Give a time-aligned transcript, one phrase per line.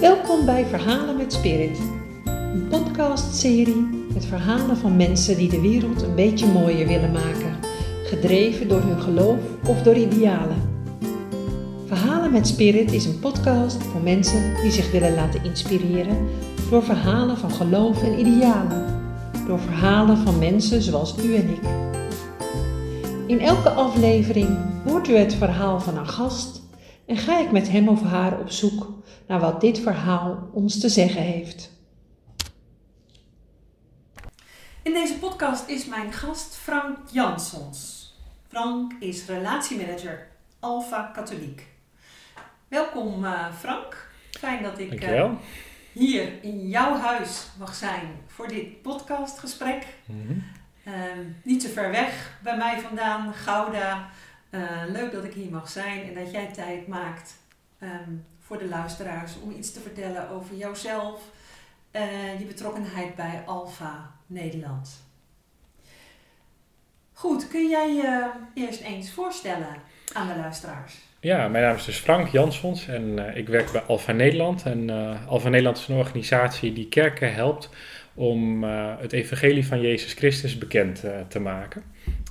[0.00, 1.78] Welkom bij Verhalen met Spirit,
[2.24, 7.56] een podcastserie met verhalen van mensen die de wereld een beetje mooier willen maken,
[8.04, 9.38] gedreven door hun geloof
[9.68, 10.56] of door idealen.
[11.86, 16.28] Verhalen met Spirit is een podcast voor mensen die zich willen laten inspireren
[16.70, 19.02] door verhalen van geloof en idealen,
[19.46, 21.62] door verhalen van mensen zoals u en ik.
[23.26, 26.62] In elke aflevering hoort u het verhaal van een gast
[27.06, 28.95] en ga ik met hem of haar op zoek
[29.26, 31.70] naar wat dit verhaal ons te zeggen heeft.
[34.82, 37.94] In deze podcast is mijn gast Frank Jansons.
[38.48, 40.28] Frank is relatiemanager
[40.60, 41.66] Alpha Katholiek.
[42.68, 44.10] Welkom uh, Frank.
[44.30, 45.30] Fijn dat ik uh,
[45.92, 49.86] hier in jouw huis mag zijn voor dit podcastgesprek.
[50.06, 50.44] Mm -hmm.
[50.92, 50.94] uh,
[51.42, 54.10] niet zo ver weg bij mij vandaan, Gouda.
[54.50, 57.36] Eh, leuk dat ik hier mag zijn en dat jij tijd maakt
[57.80, 61.20] um, voor de luisteraars om iets te vertellen over jouzelf,
[61.92, 65.04] uh, je betrokkenheid bij Alfa Nederland.
[67.12, 69.76] Goed, kun jij je eerst eens voorstellen
[70.12, 70.94] aan de luisteraars?
[71.20, 74.62] Ja, mijn naam is dus Frank Jansons en uh, ik werk bij Alfa Nederland.
[74.62, 77.70] En uh, Alfa Nederland is een organisatie die kerken helpt
[78.14, 78.62] om
[78.98, 81.82] het evangelie van Jezus Christus bekend te maken.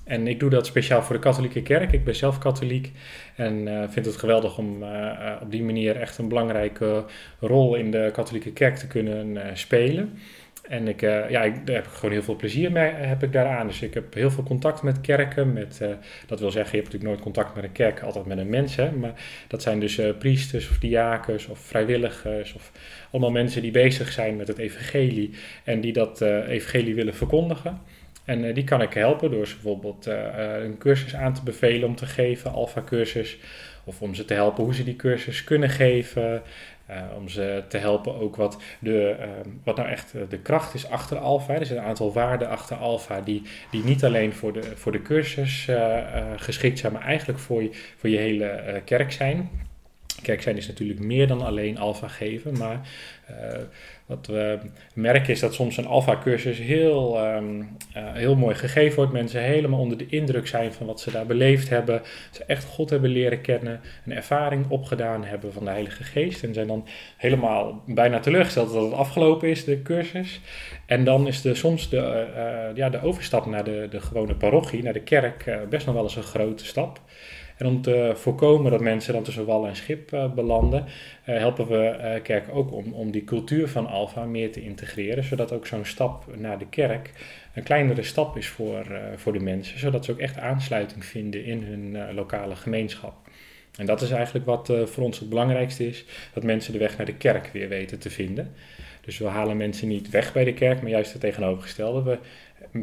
[0.06, 1.92] En ik doe dat speciaal voor de katholieke kerk.
[1.92, 2.92] Ik ben zelf katholiek
[3.36, 7.06] en uh, vind het geweldig om uh, op die manier echt een belangrijke
[7.40, 10.18] rol in de katholieke kerk te kunnen spelen.
[10.70, 13.68] En ik, ja, ik, daar heb ik gewoon heel veel plezier mee heb ik daaraan.
[13.68, 15.54] Dus ik heb heel veel contact met kerken.
[15.54, 15.82] Met,
[16.28, 18.76] dat wil zeggen, je hebt natuurlijk nooit contact met een kerk, altijd met een mens.
[18.76, 19.14] Maar
[19.48, 22.72] dat zijn dus priesters of diakens of vrijwilligers of
[23.12, 25.32] allemaal mensen die bezig zijn met het evangelie
[25.64, 27.82] en die dat evangelie willen verkondigen.
[28.26, 30.16] En uh, die kan ik helpen door ze bijvoorbeeld uh,
[30.64, 33.38] een cursus aan te bevelen om te geven, alfa-cursus.
[33.84, 36.42] Of om ze te helpen hoe ze die cursus kunnen geven.
[37.18, 39.16] Om ze te helpen ook wat, de,
[39.64, 41.54] wat nou echt de kracht is achter alfa.
[41.54, 45.02] Er zijn een aantal waarden achter alfa die, die niet alleen voor de, voor de
[45.02, 45.68] cursus
[46.36, 49.50] geschikt zijn, maar eigenlijk voor je, voor je hele kerk zijn.
[50.22, 52.88] Kerk zijn is natuurlijk meer dan alleen alfa geven, maar
[54.06, 54.60] wat we
[54.94, 57.60] merken is dat soms een alfa-cursus heel, um,
[57.98, 59.12] uh, heel mooi gegeven wordt.
[59.12, 62.02] Mensen helemaal onder de indruk zijn van wat ze daar beleefd hebben.
[62.32, 66.44] Ze echt God hebben leren kennen, een ervaring opgedaan hebben van de Heilige Geest.
[66.44, 70.42] En zijn dan helemaal bijna teleurgesteld dat het afgelopen is, de cursus.
[70.86, 74.84] En dan is de, soms de, uh, ja, de overstap naar de, de gewone parochie,
[74.84, 77.02] naar de kerk, best nog wel eens een grote stap.
[77.58, 81.68] En om te voorkomen dat mensen dan tussen wal en schip uh, belanden, uh, helpen
[81.68, 85.68] we uh, kerk ook om, om die cultuur van Alfa meer te integreren, zodat ook
[85.68, 87.12] zo'n stap naar de kerk
[87.54, 88.86] een kleinere stap is voor,
[89.16, 93.14] voor de mensen, zodat ze ook echt aansluiting vinden in hun lokale gemeenschap.
[93.78, 97.06] En dat is eigenlijk wat voor ons het belangrijkste is, dat mensen de weg naar
[97.06, 98.54] de kerk weer weten te vinden.
[99.02, 102.04] Dus we halen mensen niet weg bij de kerk, maar juist het tegenovergestelde.
[102.04, 102.18] We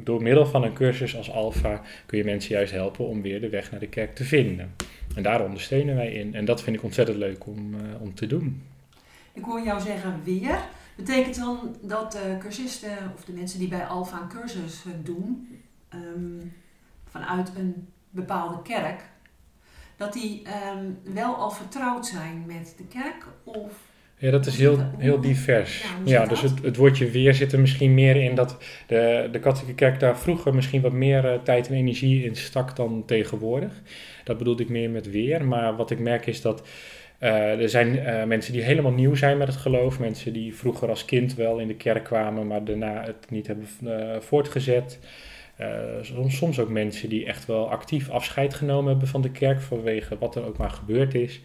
[0.04, 3.48] door middel van een cursus als Alpha kun je mensen juist helpen om weer de
[3.48, 4.74] weg naar de kerk te vinden.
[5.14, 6.34] En daar ondersteunen wij in.
[6.34, 8.62] En dat vind ik ontzettend leuk om, uh, om te doen.
[9.32, 10.58] Ik hoor jou zeggen weer.
[10.96, 15.58] Betekent dan dat de cursisten of de mensen die bij Alpha een cursus doen,
[15.94, 16.52] um,
[17.08, 19.00] vanuit een bepaalde kerk,
[19.96, 20.42] dat die
[20.76, 23.26] um, wel al vertrouwd zijn met de kerk?
[23.44, 23.72] Of
[24.22, 25.84] ja, dat is heel, heel divers.
[26.04, 29.74] Ja, dus het, het woordje weer zit er misschien meer in dat de, de katholieke
[29.74, 33.72] kerk daar vroeger misschien wat meer uh, tijd en energie in stak dan tegenwoordig.
[34.24, 35.44] Dat bedoelde ik meer met weer.
[35.44, 36.68] Maar wat ik merk is dat
[37.20, 39.98] uh, er zijn uh, mensen die helemaal nieuw zijn met het geloof.
[39.98, 43.68] Mensen die vroeger als kind wel in de kerk kwamen, maar daarna het niet hebben
[44.22, 44.98] voortgezet.
[46.02, 50.18] soms, soms ook mensen die echt wel actief afscheid genomen hebben van de kerk vanwege
[50.18, 51.40] wat er ook maar gebeurd is.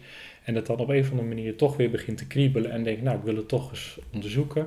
[0.48, 3.02] En dat dan op een of andere manier toch weer begint te kriebelen en denkt,
[3.02, 4.66] nou, ik wil het toch eens onderzoeken.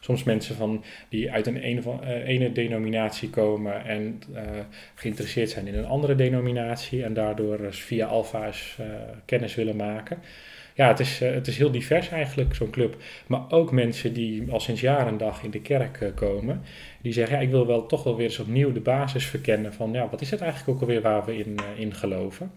[0.00, 4.40] Soms mensen van, die uit een ene, van, uh, ene denominatie komen en uh,
[4.94, 8.86] geïnteresseerd zijn in een andere denominatie en daardoor via alfa's uh,
[9.24, 10.18] kennis willen maken.
[10.74, 12.96] Ja, het is, het is heel divers eigenlijk, zo'n club.
[13.26, 16.62] Maar ook mensen die al sinds jaren en dag in de kerk komen,
[17.02, 19.92] die zeggen, ja, ik wil wel toch wel weer eens opnieuw de basis verkennen van,
[19.92, 22.50] ja, wat is het eigenlijk ook alweer waar we in, in geloven.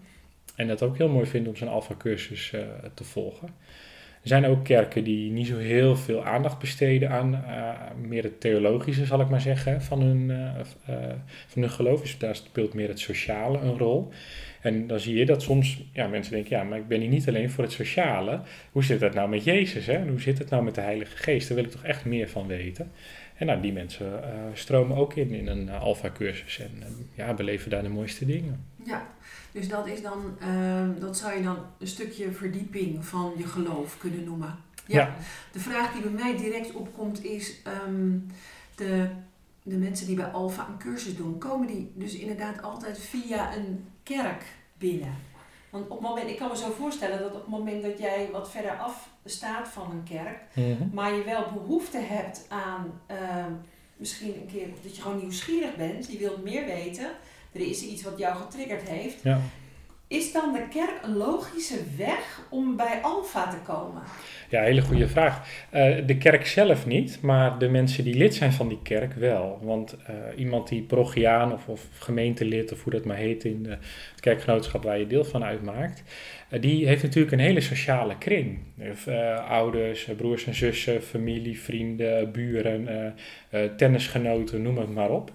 [0.54, 2.60] En dat ook heel mooi vinden om zo'n alfa-cursus uh,
[2.94, 3.48] te volgen.
[4.22, 7.70] Er zijn ook kerken die niet zo heel veel aandacht besteden aan uh,
[8.08, 10.50] meer het theologische, zal ik maar zeggen, van hun, uh,
[11.46, 12.00] van hun geloof.
[12.00, 14.08] Dus daar speelt meer het sociale een rol.
[14.60, 17.28] En dan zie je dat soms ja, mensen denken, ja, maar ik ben hier niet
[17.28, 18.40] alleen voor het sociale.
[18.72, 19.86] Hoe zit dat nou met Jezus?
[19.86, 20.08] Hè?
[20.08, 21.48] hoe zit het nou met de Heilige Geest?
[21.48, 22.90] Daar wil ik toch echt meer van weten.
[23.36, 24.20] En nou, die mensen
[24.52, 26.70] stromen ook in in een alfa-cursus en
[27.14, 28.64] ja, beleven daar de mooiste dingen.
[28.84, 29.13] Ja,
[29.54, 33.98] dus dat is dan, uh, dat zou je dan een stukje verdieping van je geloof
[33.98, 34.56] kunnen noemen.
[34.86, 35.00] Ja.
[35.00, 35.14] Ja.
[35.52, 38.18] De vraag die bij mij direct opkomt is: ehm,
[38.74, 39.08] de,
[39.62, 43.84] de mensen die bij Alfa een cursus doen, komen die dus inderdaad altijd via een
[44.02, 44.42] kerk
[44.78, 45.14] binnen?
[45.70, 48.28] Want op het moment, ik kan me zo voorstellen dat op het moment dat jij
[48.32, 50.88] wat verder af staat van een kerk, Mhm.
[50.92, 53.52] maar je wel behoefte hebt aan ehm,
[53.96, 57.10] misschien een keer dat je gewoon nieuwsgierig bent, je wilt meer weten,
[57.54, 59.22] er is iets wat jou getriggerd heeft.
[59.22, 59.40] Ja.
[60.08, 64.02] Is dan de kerk een logische weg om bij Alfa te komen?
[64.48, 65.48] Ja, hele goede vraag.
[65.70, 69.58] Eh, de kerk zelf niet, maar de mensen die lid zijn van die kerk wel.
[69.62, 73.70] Want eh, iemand die parochiaan of, of gemeentelid, of hoe dat maar heet in de,
[74.10, 76.02] het kerkgenootschap waar je deel van uitmaakt,
[76.48, 78.58] eh, die heeft natuurlijk een hele sociale kring.
[79.48, 83.14] Ouders, broers en zussen, familie, vrienden, buren,
[83.76, 85.32] tennisgenoten, noem het maar op.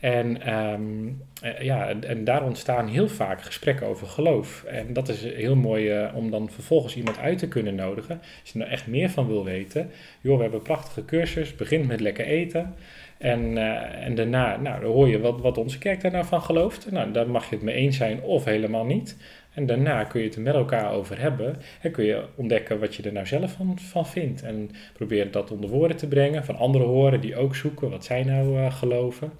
[0.00, 1.08] En, ehm,
[1.42, 4.64] eh, ja, en, daar ontstaan heel vaak gesprekken over geloof.
[4.64, 8.20] En dat is heel mooi eh, om dan vervolgens iemand uit te kunnen nodigen.
[8.40, 9.90] Als je er echt meer van wil weten.
[10.20, 11.54] Joh, we hebben prachtige cursus.
[11.54, 12.74] Begint met lekker eten.
[13.18, 16.90] En, eh, en daarna nou, hoor je wat, wat onze kerk daar nou van gelooft.
[16.90, 19.16] Nou, daar mag je het mee eens zijn of helemaal niet.
[19.54, 21.56] En daarna kun je het er met elkaar over hebben.
[21.80, 24.42] En kun je ontdekken wat je er nou zelf van, van vindt.
[24.42, 26.44] En probeer dat onder woorden te brengen.
[26.44, 29.32] Van anderen horen die ook zoeken wat zij nou geloven.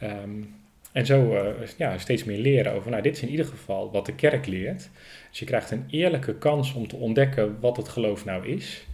[0.00, 0.42] Ehm,
[0.92, 4.06] en zo eh, ja, steeds meer leren over, nou dit is in ieder geval wat
[4.06, 4.90] de kerk leert.
[5.30, 8.86] Dus je krijgt een eerlijke kans om te ontdekken wat het geloof nou is.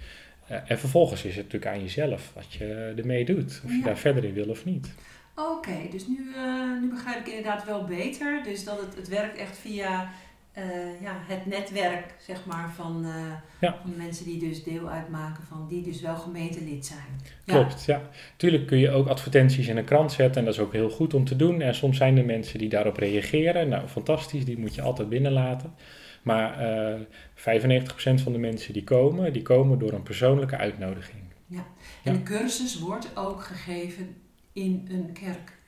[0.46, 3.62] Eh, en vervolgens is het natuurlijk aan jezelf wat je ermee doet.
[3.64, 4.92] Of je daar verder in wil of niet.
[5.34, 8.42] Oké, dus nu, eh, nu begrijp ik inderdaad wel beter.
[8.42, 10.10] Dus dat het, het werkt echt via
[10.52, 10.64] eh,
[11.00, 13.78] ja, het netwerk zeg maar, van, eh, Ja.
[13.82, 17.20] van mensen die dus deel uitmaken van die dus wel gemeentelid zijn.
[17.44, 17.52] Ja.
[17.54, 18.02] Klopt, ja.
[18.36, 21.14] Tuurlijk kun je ook advertenties in een krant zetten en dat is ook heel goed
[21.14, 21.60] om te doen.
[21.60, 23.68] En soms zijn er mensen die daarop reageren.
[23.68, 25.74] Nou, fantastisch, die moet je altijd binnenlaten.
[26.22, 27.00] Maar eh
[27.34, 31.22] 95% van de mensen die komen, die komen door een persoonlijke uitnodiging.
[31.50, 31.64] En
[32.02, 32.12] Ja.
[32.12, 34.16] de cursus wordt ook gegeven
[34.52, 35.60] in een kerk.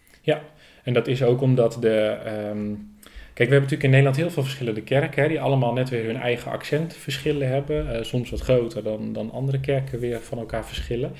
[0.84, 1.98] En dat is ook omdat de.
[2.24, 2.74] ehm,
[3.34, 6.04] kijk, we hebben natuurlijk in Nederland heel veel verschillende kerken, hè, die allemaal net weer
[6.04, 7.94] hun eigen accentverschillen hebben.
[7.94, 11.12] eh, soms wat groter dan, dan andere kerken weer van elkaar verschillen.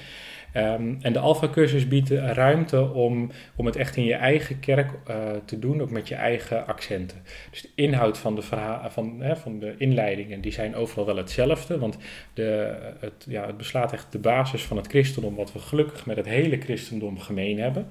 [0.55, 5.16] Ehm, en de Alpha-cursus biedt ruimte om, om het echt in je eigen kerk eh,
[5.44, 7.19] te doen, ook met je eigen accenten.
[7.50, 8.43] Dus de inhoud van de,
[8.88, 11.78] van, hè, van de inleidingen, die zijn overal wel hetzelfde.
[11.78, 11.96] Want
[12.34, 16.17] de, het, ja, het beslaat echt de basis van het christendom, wat we gelukkig met
[16.17, 17.87] het hele christendom gemeen hebben.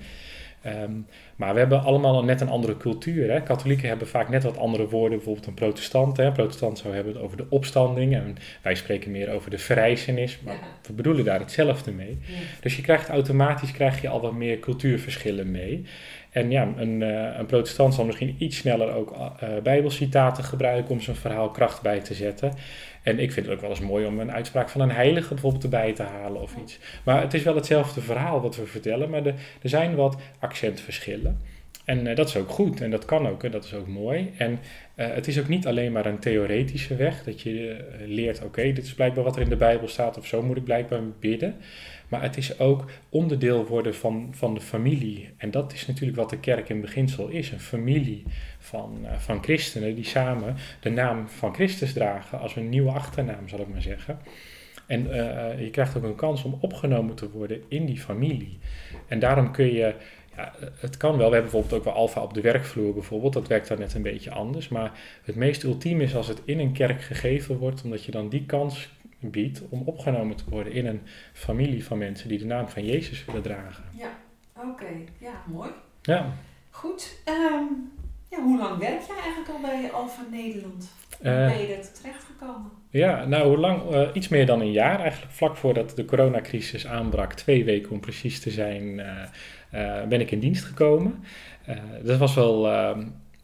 [0.63, 0.91] Ehm,
[1.35, 3.31] maar we hebben allemaal net een andere cultuur.
[3.31, 3.41] Hè?
[3.43, 6.17] Katholieken hebben vaak net wat andere woorden, bijvoorbeeld een protestant.
[6.17, 6.31] Hè?
[6.31, 10.39] Protestant zou hebben het over de opstanding en wij spreken meer over de verrijzenis.
[10.45, 10.59] Maar Ja.
[10.87, 12.17] we bedoelen daar hetzelfde mee.
[12.21, 12.33] Ja.
[12.61, 15.85] Dus je krijgt automatisch krijg je al wat meer cultuurverschillen mee.
[16.33, 21.01] En ja, een, eh, een protestant zal misschien iets sneller ook eh, bijbelcitaten gebruiken om
[21.01, 22.53] zijn verhaal kracht bij te zetten.
[23.03, 25.63] En ik vind het ook wel eens mooi om een uitspraak van een heilige bijvoorbeeld
[25.63, 26.79] erbij te halen of iets.
[27.03, 31.41] Maar het is wel hetzelfde verhaal wat we vertellen, maar er, zijn wat accentverschillen.
[31.85, 34.31] En eh, dat is ook goed en dat kan ook en dat is ook mooi.
[34.37, 34.59] En
[34.95, 38.93] het is ook niet alleen maar een theoretische weg, dat je leert, oké, dit is
[38.93, 41.55] blijkbaar wat er in de Bijbel staat of zo moet ik blijkbaar bidden.
[42.13, 45.33] Maar het is ook onderdeel worden van, van de familie.
[45.37, 48.23] En dat is natuurlijk wat de kerk in beginsel is, een familie
[48.59, 53.47] van, eh, van christenen die samen de naam van Christus dragen als een nieuwe achternaam,
[53.47, 54.19] zal ik maar zeggen.
[54.87, 58.59] En eh, je krijgt ook een kans om opgenomen te worden in die familie.
[59.07, 59.95] En daarom kun je,
[60.35, 63.47] ja, het kan wel, we hebben bijvoorbeeld ook wel alfa op de werkvloer bijvoorbeeld, dat
[63.47, 64.67] werkt dan net een beetje anders.
[64.67, 68.29] Maar het meest ultiem is als het in een kerk gegeven wordt, omdat je dan
[68.29, 68.89] die kans
[69.31, 71.01] biedt om opgenomen te worden in een
[71.33, 73.83] familie van mensen die de naam van Jezus willen dragen.
[73.97, 74.09] Ja,
[74.57, 74.85] oké.
[75.17, 75.69] Ja, mooi.
[76.01, 76.33] Ja,
[76.69, 77.17] Goed.
[77.25, 77.63] Ehm,
[78.29, 80.91] ja, hoe lang werk jij eigenlijk al bij Alfa Nederland?
[81.21, 82.71] Hoe Eh, ben je er terechtgekomen?
[82.89, 83.91] Ja, nou, hoe lang?
[83.91, 84.99] Eh, iets meer dan een jaar.
[84.99, 90.31] Eigenlijk vlak voordat de coronacrisis aanbrak, twee weken om precies te zijn, eh, ben ik
[90.31, 91.23] in dienst gekomen.
[92.03, 92.67] Dat was wel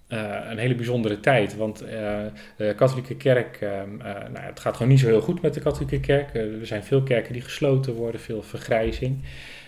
[0.10, 2.20] eh, een hele bijzondere tijd, want eh,
[2.58, 3.70] de katholieke kerk, eh,
[4.32, 6.36] nou, het gaat gewoon niet zo heel goed met de katholieke kerk.
[6.36, 9.24] Er zijn veel kerken die gesloten worden, veel vergrijzing.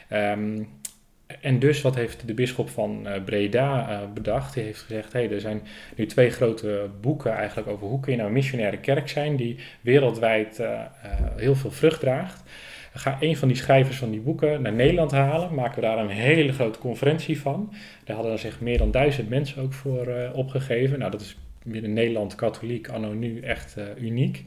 [0.09, 0.63] Ehm,
[1.41, 4.53] en dus wat heeft de bisschop van Breda bedacht?
[4.53, 5.61] Die heeft gezegd, hey, er zijn
[5.95, 9.59] nu twee grote boeken eigenlijk over hoe kun je nou een missionaire kerk zijn die
[9.81, 10.63] wereldwijd
[11.35, 12.43] heel veel vrucht draagt.
[12.93, 15.53] Ga een van die schrijvers van die boeken naar Nederland halen.
[15.53, 17.73] Maken we daar een hele grote conferentie van.
[18.03, 20.99] Daar hadden zich meer dan duizend mensen ook voor eh, opgegeven.
[20.99, 24.45] Nou, dat is binnen Nederland katholiek anno nu echt eh, uniek.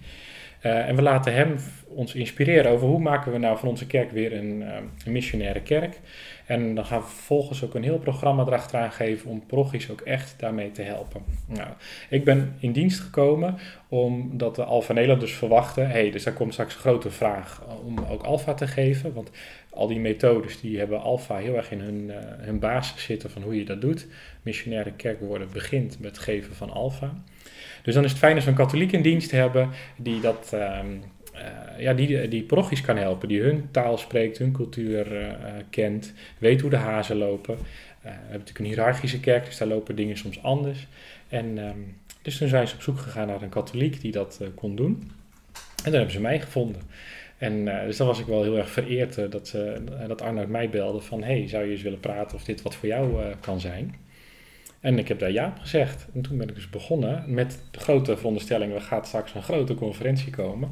[0.65, 1.57] Eh, en we laten hem
[1.89, 5.61] ons inspireren over hoe maken we nou van onze kerk weer een, uh, een missionaire
[5.61, 6.01] kerk.
[6.47, 10.35] En dan gaan we vervolgens ook een heel programma erachteraan geven om progies ook echt
[10.39, 11.23] daarmee te helpen.
[11.47, 11.69] Nou,
[12.11, 16.53] ik ben in dienst gekomen omdat de Alpha Nederland dus verwachtte, hey, dus daar komt
[16.53, 19.13] straks een grote vraag om ook Alpha te geven.
[19.13, 19.31] Want
[19.71, 23.43] al die methodes die hebben Alpha heel erg in hun, uh, hun basis zitten van
[23.43, 24.07] hoe je dat doet.
[24.43, 27.23] Missionaire kerk worden begint met geven van Alpha.
[27.85, 30.51] Dus dan is het fijn als we een katholiek in dienst hebben die dat...
[30.55, 30.79] Uh,
[31.35, 31.41] uh,
[31.79, 35.29] ja, die, die parochies kan helpen, die hun taal spreekt, hun cultuur uh,
[35.71, 37.57] kent, weet hoe de hazen lopen.
[37.57, 40.87] We hebben natuurlijk een hiërarchische kerk, dus daar lopen dingen soms anders.
[41.29, 44.77] En um, dus toen zijn ze op zoek gegaan naar een katholiek die dat kon
[44.77, 45.11] doen.
[45.53, 46.83] En dan hebben ze mij gevonden.
[47.39, 51.01] En dus dan was ik wel heel erg vereerd dat, ze, dat Arnoud mij belde
[51.01, 51.23] van...
[51.23, 53.95] hey, zou je eens willen praten of dit wat voor jou kan zijn?
[54.85, 56.07] En ik heb daar ja op gezegd.
[56.15, 59.75] En toen ben ik dus begonnen met de grote veronderstelling, er gaat straks een grote
[59.75, 60.71] conferentie komen.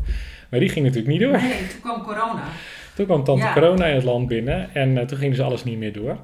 [0.49, 1.41] Maar die ging natuurlijk niet door.
[1.41, 2.45] Nee, toen kwam corona.
[2.95, 3.53] Toen kwam tante ja.
[3.53, 6.19] corona in het land binnen en uh, toen ging dus alles niet meer door.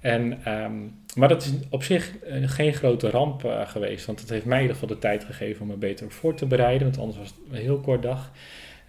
[0.00, 4.30] En, um, maar dat is op zich uh, geen grote ramp uh, geweest, want het
[4.30, 6.98] heeft mij in ieder geval de tijd gegeven om me beter voor te bereiden, want
[6.98, 8.32] anders was het een heel kort dag.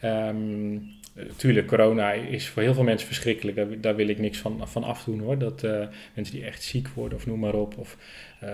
[0.03, 0.99] Um,
[1.35, 3.57] Tuurlijk, corona is voor heel veel mensen verschrikkelijk.
[3.57, 5.37] Daar, daar wil ik niks van, van afdoen hoor.
[5.37, 7.77] Dat uh, mensen die echt ziek worden of noem maar op.
[7.77, 7.97] Of
[8.43, 8.49] uh,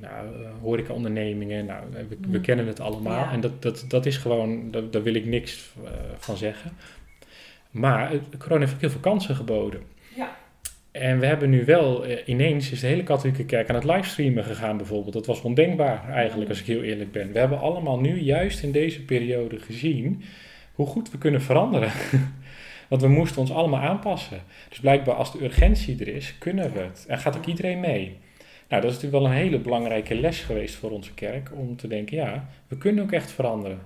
[0.00, 0.28] nou,
[0.60, 1.66] horeca-ondernemingen.
[1.66, 3.24] Nou, we, we, kennen het allemaal.
[3.24, 3.32] Ja.
[3.32, 6.72] En dat, dat, dat is gewoon, daar, daar wil ik niks uh, van zeggen.
[7.70, 9.80] Maar corona heeft ook heel veel kansen geboden.
[10.16, 10.36] Ja.
[10.90, 14.76] En we hebben nu wel, ineens is de hele katholieke kerk aan het livestreamen gegaan
[14.76, 15.14] bijvoorbeeld.
[15.14, 17.32] Dat was ondenkbaar eigenlijk, als ik heel eerlijk ben.
[17.32, 20.22] We hebben allemaal nu juist in deze periode gezien
[20.74, 21.90] hoe goed we kunnen veranderen.
[22.88, 24.40] Want we moesten ons allemaal aanpassen.
[24.68, 27.04] Dus blijkbaar als de urgentie er is, kunnen we het.
[27.08, 28.18] En gaat ook iedereen mee.
[28.68, 31.50] Nou, dat is natuurlijk wel een hele belangrijke les geweest voor onze kerk.
[31.54, 33.78] Om te denken, ja, we kunnen ook echt veranderen.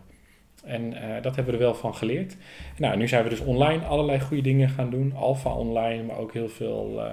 [0.65, 2.37] En uh, dat hebben we er wel van geleerd.
[2.77, 5.13] Nou, nu zijn we dus online allerlei goede dingen gaan doen.
[5.15, 7.11] Alpha online, maar ook heel veel uh,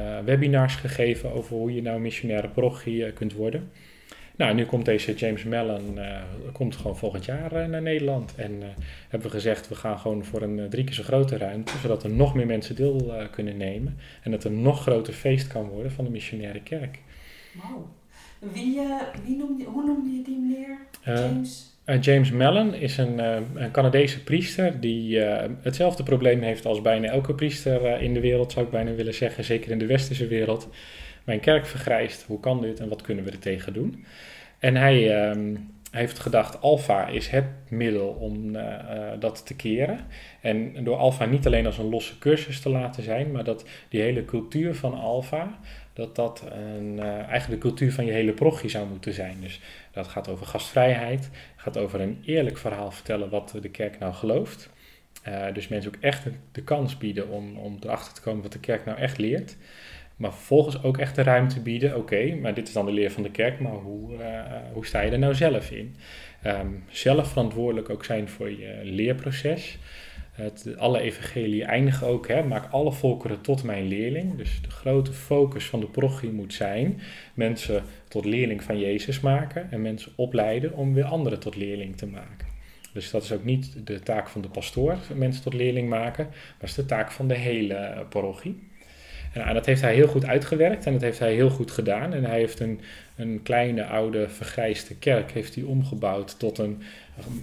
[0.00, 3.70] uh, webinars gegeven over hoe je nou missionaire parochie kunt worden.
[4.36, 6.18] Nou, nu komt deze James Mellon uh,
[6.52, 8.34] komt gewoon volgend jaar uh, naar Nederland.
[8.36, 8.64] En uh,
[9.08, 12.10] hebben we gezegd, we gaan gewoon voor een drie keer zo grote ruimte, zodat er
[12.10, 13.98] nog meer mensen deel kunnen nemen.
[14.22, 16.98] En dat er een nog groter feest kan worden van de missionaire kerk.
[17.52, 17.88] Wauw.
[18.52, 18.80] Wie,
[19.24, 20.78] wie noemde, hoe noemde je die meneer?
[21.04, 21.74] James?
[22.00, 23.18] James Mellon is een,
[23.54, 25.18] een Canadese priester die
[25.62, 29.44] hetzelfde probleem heeft als bijna elke priester in de wereld, zou ik bijna willen zeggen,
[29.44, 30.68] zeker in de westerse wereld.
[31.26, 34.04] Mijn kerk vergrijst, hoe kan dit en wat kunnen we er tegen doen?
[34.58, 40.06] En hij um, heeft gedacht, alfa is het middel om uh, uh, dat te keren.
[40.40, 44.00] En door alfa niet alleen als een losse cursus te laten zijn, maar dat die
[44.00, 45.58] hele cultuur van alfa,
[45.92, 49.36] dat dat een, uh, eigenlijk de cultuur van je hele prochie zou moeten zijn.
[49.40, 49.60] Dus
[49.92, 54.70] dat gaat over gastvrijheid, gaat over een eerlijk verhaal vertellen wat de kerk nou gelooft.
[55.52, 58.84] dus mensen ook echt de kans bieden om, om erachter te komen wat de kerk
[58.84, 59.56] nou echt leert.
[60.16, 61.96] Maar vervolgens ook echt de ruimte bieden.
[61.96, 64.42] Oké, maar dit is dan de leer van de kerk, maar hoe, uh,
[64.72, 65.96] hoe sta je er nou zelf in?
[66.46, 69.78] Um, zelf verantwoordelijk ook zijn voor je leerproces.
[70.32, 74.36] Het, alle evangelie eindigen ook, hè, maak alle volkeren tot mijn leerling.
[74.36, 77.00] Dus de grote focus van de prochie moet zijn
[77.34, 82.06] mensen tot leerling van Jezus maken en mensen opleiden om weer anderen tot leerling te
[82.06, 82.46] maken.
[82.92, 86.68] Dus dat is ook niet de taak van de pastoor, mensen tot leerling maken, maar
[86.68, 88.68] is de taak van de hele parochie.
[89.44, 92.12] En dat heeft hij heel goed uitgewerkt en dat heeft hij heel goed gedaan.
[92.12, 92.80] En hij heeft een,
[93.16, 96.82] een kleine, oude, vergrijsde kerk heeft hij omgebouwd tot een,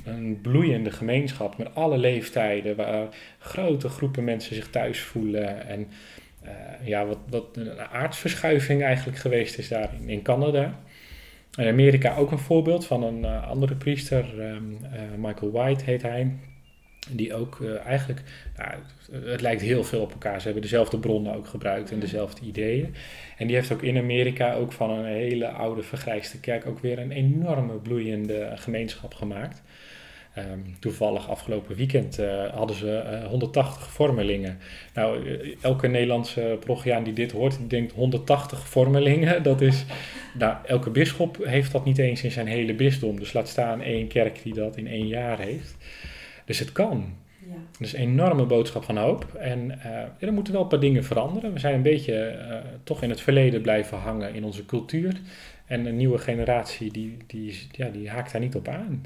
[0.03, 3.07] een bloeiende gemeenschap met alle leeftijden, waar
[3.39, 5.67] grote groepen mensen zich thuis voelen.
[5.67, 5.88] En
[6.43, 6.50] uh,
[6.88, 10.79] ja, wat, wat een aardsverschuiving eigenlijk geweest is daar in, in Canada.
[11.57, 16.01] In Amerika ook een voorbeeld van een uh, andere priester, um, uh, Michael White heet
[16.01, 16.31] hij
[17.10, 18.22] die ook uh, eigenlijk,
[18.57, 18.72] nou,
[19.31, 20.38] het lijkt heel veel op elkaar.
[20.38, 22.95] Ze hebben dezelfde bronnen ook gebruikt en dezelfde ideeën.
[23.38, 27.00] En die heeft ook in Amerika ook van een hele oude vergrijsde kerk ook weer
[27.00, 29.62] een enorme bloeiende gemeenschap gemaakt.
[30.38, 34.60] Um, toevallig afgelopen weekend uh, hadden ze uh, 180 vormelingen.
[34.93, 39.43] Nou, elke Nederlandse progiaan die dit hoort, die denkt 180 vormelingen.
[39.43, 39.86] Dat is,
[40.38, 43.19] nou, elke bisschop heeft dat niet eens in zijn hele bisdom.
[43.19, 45.75] Dus laat staan één kerk die dat in één jaar heeft.
[46.45, 47.15] Dus het kan.
[47.39, 47.55] Ja.
[47.79, 49.33] Dus een enorme boodschap van hoop.
[49.33, 51.53] En uh, er moeten wel een paar dingen veranderen.
[51.53, 55.21] We zijn een beetje uh, toch in het verleden blijven hangen in onze cultuur.
[55.65, 59.05] En een nieuwe generatie die, die, ja, die haakt daar niet op aan.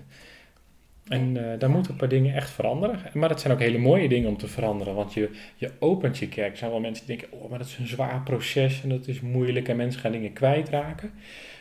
[1.08, 3.00] En uh, daar moeten een paar dingen echt veranderen.
[3.14, 4.96] Maar dat zijn ook hele mooie dingen om te veranderen.
[4.96, 6.52] Want je, je opent je kerk.
[6.52, 9.08] Er zijn wel mensen die denken, oh, maar dat is een zwaar proces en dat
[9.08, 11.12] is moeilijk en mensen gaan dingen kwijtraken.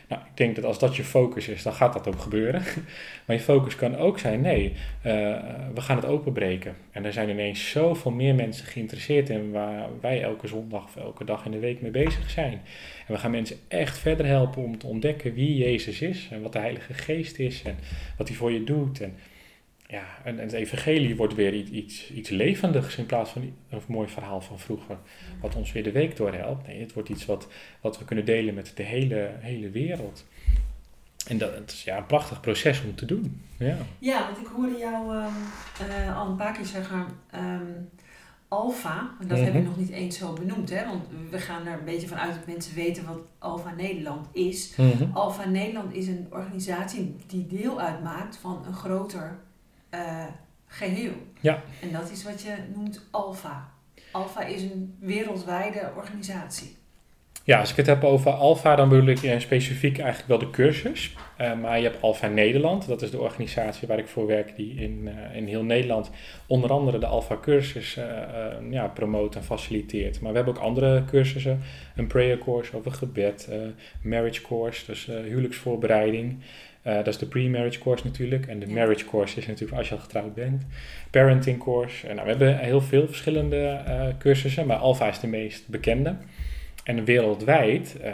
[0.07, 2.61] Nou, ik denk dat als dat je focus is, dan gaat dat ook gebeuren.
[3.25, 5.13] Maar je focus kan ook zijn, nee, eh,
[5.73, 6.75] we gaan het openbreken.
[6.91, 11.25] En er zijn ineens zoveel meer mensen geïnteresseerd in waar wij elke zondag of elke
[11.25, 12.61] dag in de week mee bezig zijn.
[13.07, 16.53] En we gaan mensen echt verder helpen om te ontdekken wie Jezus is en wat
[16.53, 17.75] de Heilige Geest is en
[18.17, 19.01] wat hij voor je doet.
[19.01, 19.15] En
[19.87, 24.41] ja, en, het evangelie wordt weer iets, iets levendigs in plaats van een mooi verhaal
[24.41, 24.97] van vroeger,
[25.41, 26.67] wat ons weer de week doorhelpt.
[26.67, 27.47] Nee, het wordt iets wat,
[27.81, 30.25] wat we kunnen delen met de hele, hele wereld.
[31.27, 33.41] En dat het is ja, een prachtig proces om te doen.
[33.57, 37.89] Ja, ja want ik hoorde jou uh, al een paar keer zeggen um,
[38.47, 40.85] Alfa, en dat mm heb je nog niet eens zo benoemd, hè?
[40.85, 44.75] want we gaan er een beetje vanuit dat mensen weten wat Alfa Nederland is.
[44.77, 49.39] Mm Alfa Nederland is een organisatie die deel uitmaakt van een groter
[49.91, 50.25] uh,
[50.65, 51.13] geheel.
[51.39, 51.63] Ja.
[51.81, 53.69] En dat is wat je noemt Alpha.
[54.11, 56.75] Alpha is een wereldwijde organisatie.
[57.43, 60.49] Ja, als ik het heb over Alpha, dan bedoel ik uh, specifiek eigenlijk wel de
[60.49, 61.15] cursus.
[61.41, 64.75] Uh, maar je hebt Alpha Nederland, dat is de organisatie waar ik voor werk, die
[64.75, 66.09] in, in heel Nederland
[66.47, 67.99] onder andere de Alpha cursus
[68.69, 70.21] ja, promoot en faciliteert.
[70.21, 71.61] Maar we hebben ook andere cursussen,
[71.95, 73.49] een prayer course over gebed,
[74.01, 76.39] marriage course, dus huwelijksvoorbereiding.
[76.87, 78.47] Uh, dat is de pre-marriage course natuurlijk.
[78.47, 80.65] En de marriage course is natuurlijk als je al getrouwd bent.
[81.11, 82.07] Parenting course.
[82.07, 86.15] En nou, we hebben heel veel verschillende uh, cursussen, maar Alpha is de meest bekende.
[86.83, 88.05] En wereldwijd uh,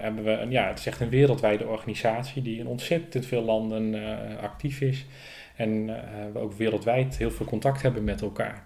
[0.00, 3.94] hebben we, een, ja, het is echt een wereldwijde organisatie die in ontzettend veel landen
[4.40, 5.06] actief is.
[5.56, 5.86] En
[6.32, 8.62] we ook wereldwijd heel veel contact hebben met elkaar.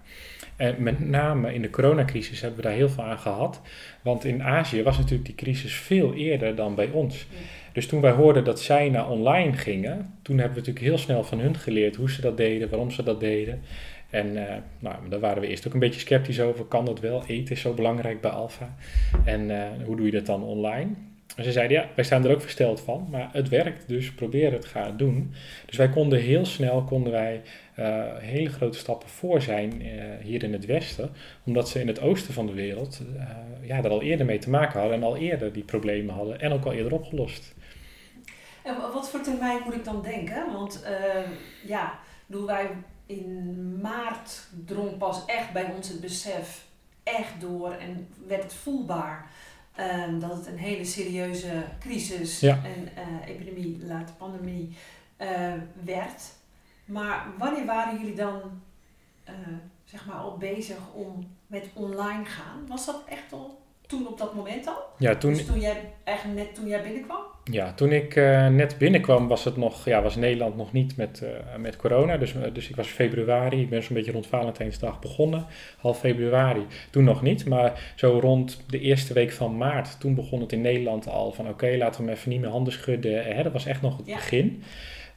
[0.57, 3.61] En met name in de coronacrisis hebben we daar heel veel aan gehad.
[4.03, 7.27] Want in Azië was natuurlijk die crisis veel eerder dan bij ons.
[7.73, 11.25] Dus toen wij hoorden dat zij naar online gingen, toen hebben we natuurlijk heel snel
[11.25, 13.63] van hun geleerd hoe ze dat deden, waarom ze dat deden.
[14.11, 14.43] En uh,
[14.79, 16.65] nou, daar waren we eerst ook een beetje sceptisch over.
[16.65, 17.25] Kan dat wel?
[17.27, 18.75] Eten is zo belangrijk bij Alpha.
[19.25, 20.91] En uh, hoe doe je dat dan online?
[21.37, 24.53] En ze zeiden, ja, wij staan er ook versteld van, maar het werkt, dus probeer
[24.53, 25.35] het, ga het doen.
[25.67, 27.41] Dus wij konden heel snel, konden wij
[27.79, 31.11] uh, hele grote stappen voor zijn uh, hier in het Westen,
[31.45, 33.23] omdat ze in het oosten van de wereld uh,
[33.61, 36.53] ja, er al eerder mee te maken hadden en al eerder die problemen hadden en
[36.53, 37.55] ook al eerder opgelost.
[38.65, 40.53] En wat voor termijn moet ik dan denken?
[40.53, 41.31] Want uh,
[41.67, 42.71] ja, doen wij
[43.07, 46.67] in maart drong pas echt bij ons het besef
[47.03, 49.31] echt door en werd het voelbaar
[49.79, 54.77] um, dat het een hele serieuze crisis en uh, epidemie, later pandemie
[55.19, 55.53] uh,
[55.85, 56.41] werd.
[56.93, 58.41] Maar wanneer waren jullie dan
[59.85, 62.67] zeg maar al bezig om met online gaan?
[62.69, 64.83] Was dat echt al toen op dat moment al?
[64.99, 67.21] Ja, toen, dus toen jij eigenlijk net toen jij binnenkwam?
[67.45, 71.21] Ja, toen ik uh, net binnenkwam was het nog, ja, was Nederland nog niet met,
[71.25, 72.17] uh, met corona.
[72.17, 75.47] Dus, uh, dus ik was februari, ik ben zo'n beetje rond Valentijnsdag begonnen,
[75.79, 76.67] half februari.
[76.91, 80.61] Toen nog niet, maar zo rond de eerste week van maart, toen begon het in
[80.61, 83.25] Nederland al van oké, laten we hem even niet meer handen schudden.
[83.25, 84.15] Hè, dat was echt nog het ja.
[84.15, 84.63] begin.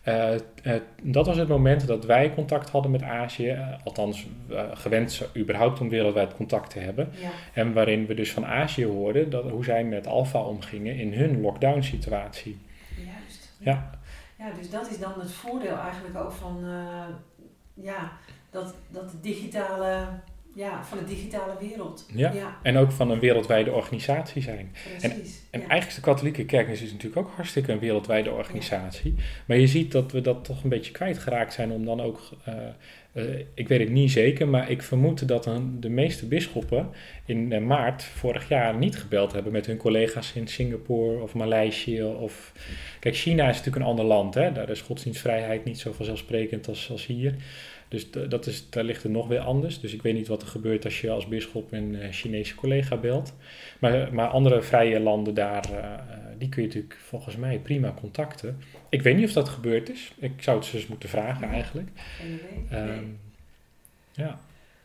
[0.08, 0.32] Uh,
[0.64, 4.28] uh, dat was het moment dat wij contact hadden met Azië, uh, althans
[4.74, 7.10] gewend überhaupt om wereldwijd contact te hebben.
[7.22, 7.30] Ja.
[7.54, 11.42] En waarin we dus van Azië hoorden dat, hoe zij met Alpha omgingen in hun
[11.42, 12.58] lockdown situatie.
[12.96, 13.54] Juist.
[13.58, 13.90] Ja.
[14.38, 16.64] ja, dus dat is dan het voordeel eigenlijk ook van
[17.74, 18.12] ja,
[18.50, 20.06] dat, dat digitale
[20.56, 22.06] ja, van de digitale wereld.
[22.14, 22.32] Ja.
[22.32, 22.58] ja.
[22.62, 24.72] en ook van een wereldwijde organisatie zijn.
[24.72, 25.12] Precies, en,
[25.50, 25.68] en ja.
[25.68, 29.14] eigenlijk is de katholieke kerk is natuurlijk ook hartstikke een wereldwijde organisatie.
[29.18, 29.24] Ja.
[29.46, 32.20] Maar je ziet dat we dat toch een beetje kwijtgeraakt zijn om dan ook...
[32.48, 32.54] Uh,
[33.14, 36.90] uh, ik weet het niet zeker, maar ik vermoed dat een, de meeste bisschoppen
[37.26, 42.04] in uh, maart vorig jaar niet gebeld hebben met hun collega's in Singapore of Maleisië.
[42.04, 42.52] Of...
[43.00, 44.34] Kijk, China is natuurlijk een ander land.
[44.34, 44.52] Hè?
[44.52, 47.36] Daar is godsdienstvrijheid niet zo vanzelfsprekend als, als hier.
[47.96, 49.80] Dus dat is, daar ligt het nog weer anders.
[49.80, 52.98] Dus ik weet niet wat er gebeurt als je als bisschop een uh, Chinese collega
[52.98, 53.34] belt.
[53.80, 55.78] Maar, maar andere vrije landen daar, uh,
[56.38, 58.58] die kun je natuurlijk volgens mij prima contacten.
[58.90, 60.12] Ik weet niet of dat gebeurd is.
[60.20, 61.90] Ik zou het ze eens moeten vragen eigenlijk.
[62.74, 63.20] Um,
[64.12, 64.40] ja,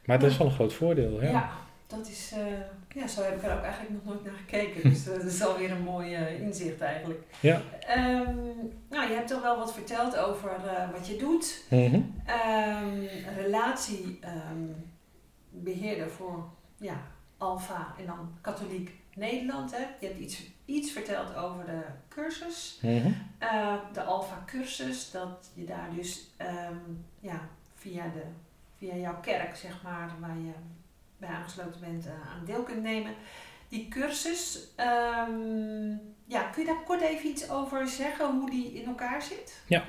[0.05, 1.23] maar dat is wel een groot voordeel.
[1.23, 1.51] Ja, ja
[1.91, 2.47] dat is, uh,
[2.89, 4.91] ja, zo heb ik er ook eigenlijk nog nooit naar gekeken.
[4.91, 7.23] Dus dat is alweer een mooi uh, inzicht eigenlijk.
[7.41, 7.63] Ja.
[7.97, 11.65] Um, nou, je hebt al wel wat verteld over uh, wat je doet.
[11.71, 11.95] Mm -hmm.
[11.95, 12.15] um,
[13.37, 17.01] relatiebeheerder um, voor ja,
[17.39, 19.71] Alfa en dan Katholiek Nederland.
[19.71, 19.87] Hè.
[20.01, 22.79] Je hebt iets, iets verteld over de cursus.
[22.83, 23.15] Mm -hmm.
[23.43, 26.31] uh, de Alfa cursus, dat je daar dus
[27.21, 28.23] ja, via, de,
[28.79, 30.53] via jouw kerk, zeg maar, waar je
[31.21, 33.15] bij aangesloten bent, uh, aan deel kunt nemen.
[33.69, 34.69] Die cursus,
[35.29, 39.63] um, ja, kun je daar kort even iets over zeggen, hoe die in elkaar zit?
[39.67, 39.85] Ja,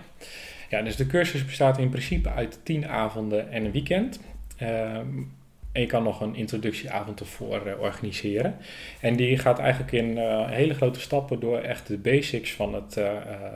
[0.69, 4.19] ja dus de cursus bestaat in principe uit tien avonden en een weekend.
[4.61, 5.39] Um,
[5.71, 8.57] en je kan nog een introductieavond ervoor uh, organiseren.
[8.99, 12.97] En die gaat eigenlijk in uh, hele grote stappen door echt de basics van het
[12.97, 13.11] uh,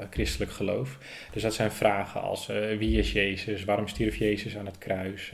[0.09, 0.97] christelijk geloof.
[1.31, 3.63] Dus dat zijn vragen als wie is Jezus?
[3.63, 5.31] Waarom stierf Jezus aan het kruis?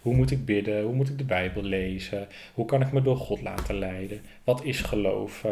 [0.00, 0.82] hoe moet ik bidden?
[0.82, 2.26] Hoe moet ik de Bijbel lezen?
[2.54, 4.20] Hoe kan ik me door God laten leiden?
[4.44, 5.44] Wat is geloof?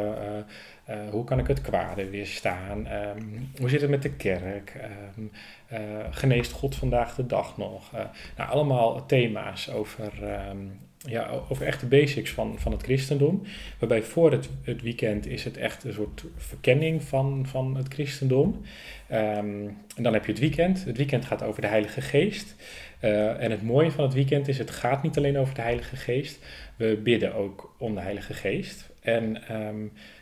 [1.11, 2.87] Hoe kan ik het kwade weerstaan?
[2.93, 4.75] Um, hoe zit het met de kerk?
[5.17, 5.31] Um,
[5.73, 5.79] uh,
[6.11, 7.95] geneest God vandaag de dag nog?
[7.95, 8.01] Uh,
[8.37, 10.13] nou, allemaal thema's over,
[10.51, 13.43] um, ja, over echte basics van, van het christendom.
[13.79, 18.61] Waarbij voor het, het weekend is het echt een soort verkenning van, van het christendom.
[19.07, 20.85] En dan heb je het weekend.
[20.85, 22.55] Het weekend gaat over de Heilige Geest.
[23.01, 26.39] En het mooie van het weekend is, het gaat niet alleen over de Heilige Geest.
[26.77, 28.89] We bidden ook om de Heilige Geest.
[29.01, 29.43] En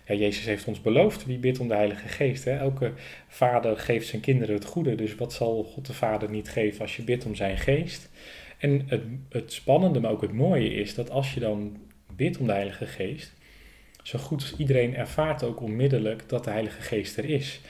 [0.08, 2.44] ja, Jezus heeft ons beloofd, wie bidt om de Heilige Geest.
[2.44, 2.56] Hè?
[2.56, 2.92] Elke
[3.28, 6.96] vader geeft zijn kinderen het goede, dus wat zal God de Vader niet geven als
[6.96, 8.10] je bidt om zijn geest?
[8.58, 11.76] En het, het spannende, maar ook het mooie is dat als je dan
[12.16, 13.32] bidt om de Heilige Geest,
[14.02, 17.60] zo goed als iedereen ervaart ook onmiddellijk dat de Heilige Geest er is.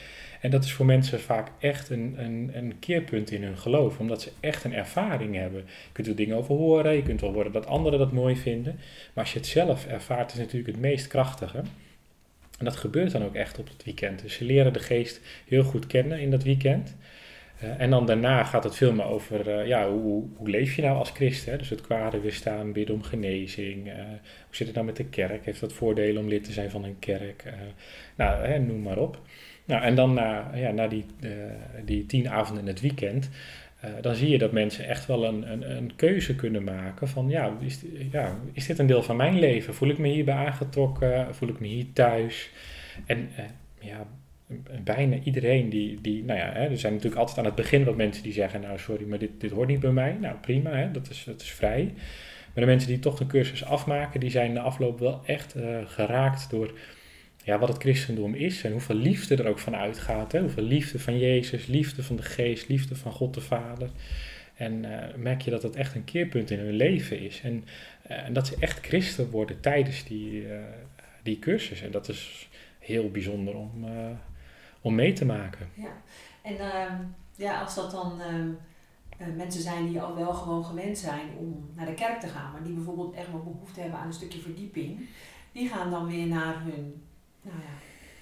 [0.40, 4.22] En dat is voor mensen vaak echt een, een, een keerpunt in hun geloof, omdat
[4.22, 5.60] ze echt een ervaring hebben.
[5.60, 8.78] Je kunt er dingen over horen, je kunt wel horen dat anderen dat mooi vinden,
[9.14, 11.62] maar als je het zelf ervaart, is het natuurlijk het meest krachtige.
[12.58, 14.22] En dat gebeurt dan ook echt op het weekend.
[14.22, 16.96] Dus ze leren de geest heel goed kennen in dat weekend.
[17.62, 20.82] Uh, en dan daarna gaat het veel meer over, uh, ja, hoe, hoe leef je
[20.82, 21.58] nou als christen?
[21.58, 23.86] Dus het kwade weerstaan, bidden om genezing.
[23.86, 25.44] Uh, hoe zit het nou met de kerk?
[25.44, 27.44] Heeft dat voordelen om lid te zijn van een kerk?
[28.14, 29.20] nou, hè, noem maar op.
[29.64, 31.04] Nou, en dan na, ja, na die,
[31.84, 33.28] die tien avonden in het weekend
[33.84, 37.28] uh, dan zie je dat mensen echt wel een, een, een keuze kunnen maken van
[37.28, 39.74] ja is, ja, is dit een deel van mijn leven?
[39.74, 41.34] Voel ik me hierbij aangetrokken?
[41.34, 42.50] Voel ik me hier thuis?
[43.06, 43.44] En uh,
[43.80, 44.06] ja,
[44.84, 47.96] bijna iedereen die, die nou ja, hè, er zijn natuurlijk altijd aan het begin wat
[47.96, 50.16] mensen die zeggen, nou sorry, maar dit, dit hoort niet bij mij.
[50.20, 51.92] Nou prima, hè, dat, is, dat is vrij.
[52.54, 55.78] Maar de mensen die toch de cursus afmaken, die zijn de afloop wel echt uh,
[55.84, 56.72] geraakt door
[57.48, 60.32] ja, wat het christendom is en hoeveel liefde er ook van uitgaat.
[60.32, 60.40] Hè?
[60.40, 63.90] Hoeveel liefde van Jezus, liefde van de Geest, liefde van God de Vader.
[64.54, 67.40] En uh, merk je dat het echt een keerpunt in hun leven is.
[67.40, 67.64] En,
[68.10, 70.58] uh, en dat ze echt christen worden tijdens die, uh,
[71.22, 71.82] die cursus.
[71.82, 73.86] En dat is heel bijzonder om,
[74.80, 75.68] om mee te maken.
[75.74, 76.02] Ja,
[76.42, 77.02] en ehm,
[77.36, 78.20] ja, als dat dan
[79.36, 82.62] mensen zijn die al wel gewoon gewend zijn om naar de kerk te gaan, maar
[82.62, 85.08] die bijvoorbeeld echt wel behoefte hebben aan een stukje verdieping,
[85.52, 87.07] die gaan dan weer naar hun
[87.42, 87.72] nou ja,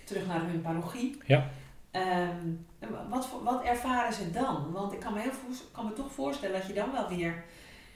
[0.05, 1.19] terug naar hun parochie.
[1.27, 1.51] Ja.
[1.93, 2.67] Um,
[3.09, 4.73] wat, wat ervaren ze dan?
[4.73, 5.31] Want ik kan me, heel,
[5.73, 7.45] kan me toch voorstellen dat je dan wel weer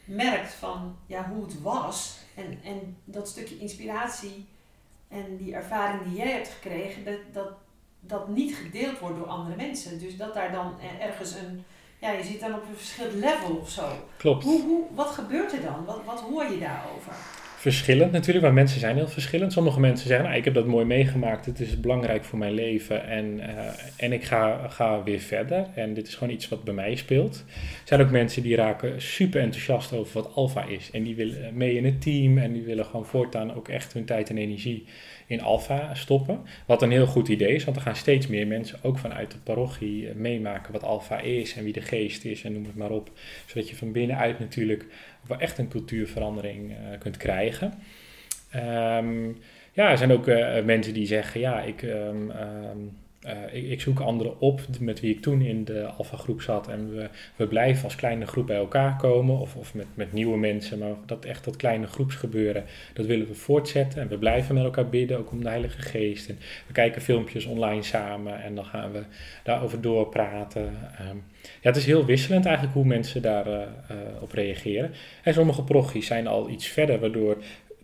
[0.05, 2.19] merkt van ja, hoe het was.
[2.35, 4.49] En, en dat stukje inspiratie
[5.09, 7.53] en die ervaring die jij hebt gekregen, dat, dat,
[8.01, 9.99] dat niet gedeeld wordt door andere mensen.
[9.99, 11.65] Dus dat daar dan ergens een,
[11.99, 13.89] ja, je zit dan op een verschillend level of zo.
[14.17, 14.45] Klopt.
[14.45, 15.85] Hoe, hoe, wat gebeurt er dan?
[15.85, 17.13] Wat, wat hoor je daarover?
[17.61, 19.53] Verschillend natuurlijk, maar mensen zijn heel verschillend.
[19.53, 23.07] Sommige mensen zeggen, nou, ik heb dat mooi meegemaakt, het is belangrijk voor mijn leven
[23.07, 23.47] en, uh,
[23.97, 25.67] en ik ga, ga weer verder.
[25.75, 27.45] En dit is gewoon iets wat bij mij speelt.
[27.47, 30.91] Er zijn ook mensen die raken super enthousiast over wat Alpha is.
[30.91, 34.05] En die willen mee in het team en die willen gewoon voortaan ook echt hun
[34.05, 34.85] tijd en energie
[35.31, 36.41] in Alpha stoppen.
[36.67, 39.39] Wat een heel goed idee is, want er gaan steeds meer mensen ook vanuit de
[39.39, 42.91] parochie eh, meemaken wat Alpha is en wie de geest is en noem het maar
[42.91, 43.11] op.
[43.47, 44.87] Zodat je van binnenuit natuurlijk
[45.27, 47.73] wel echt een cultuurverandering uh, kunt krijgen.
[48.55, 49.39] Um,
[49.73, 53.81] ja, er zijn ook uh, mensen die zeggen, ja, ik, um, um, uh, ik, ik,
[53.81, 56.69] zoek anderen op met wie ik toen in de alfa-groep zat.
[56.69, 59.39] En we, we blijven als kleine groep bij elkaar komen.
[59.39, 60.79] Of, of met, met nieuwe mensen.
[60.79, 64.01] Maar dat echt dat kleine groepsgebeuren, dat willen we voortzetten.
[64.01, 66.29] En we blijven met elkaar bidden, ook om de Heilige Geest.
[66.29, 68.43] En we kijken filmpjes online samen.
[68.43, 69.03] En dan gaan we
[69.43, 70.63] daarover doorpraten.
[71.11, 74.93] Um, ja, het is heel wisselend eigenlijk hoe mensen daarop uh, uh, op reageren.
[75.23, 77.37] En sommige prochies zijn al iets verder, waardoor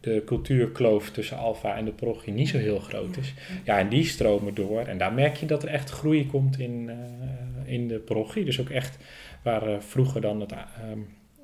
[0.07, 3.35] de cultuurkloof tussen alfa en de parochie niet zo heel groot is.
[3.65, 4.81] Ja, en die stromen door.
[4.81, 8.45] En daar merk je dat er echt groei komt in, uh, in de parochie.
[8.45, 8.99] Dus ook echt
[9.43, 10.59] waar uh, vroeger dan het, uh,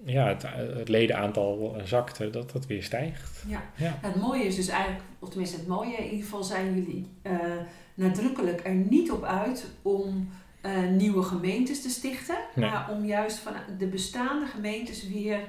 [0.04, 0.44] ja, het,
[0.76, 3.44] het, ledenaantal zakte, dat dat weer stijgt.
[3.48, 3.62] Ja.
[3.76, 3.98] ja.
[4.00, 7.06] het mooie is dus eigenlijk, of tenminste het mooie in ieder geval zijn jullie
[7.94, 10.28] nadrukkelijk er niet op uit om
[10.90, 12.36] nieuwe gemeentes te stichten.
[12.54, 12.70] Nee.
[12.70, 15.40] Maar om juist van de bestaande gemeentes weer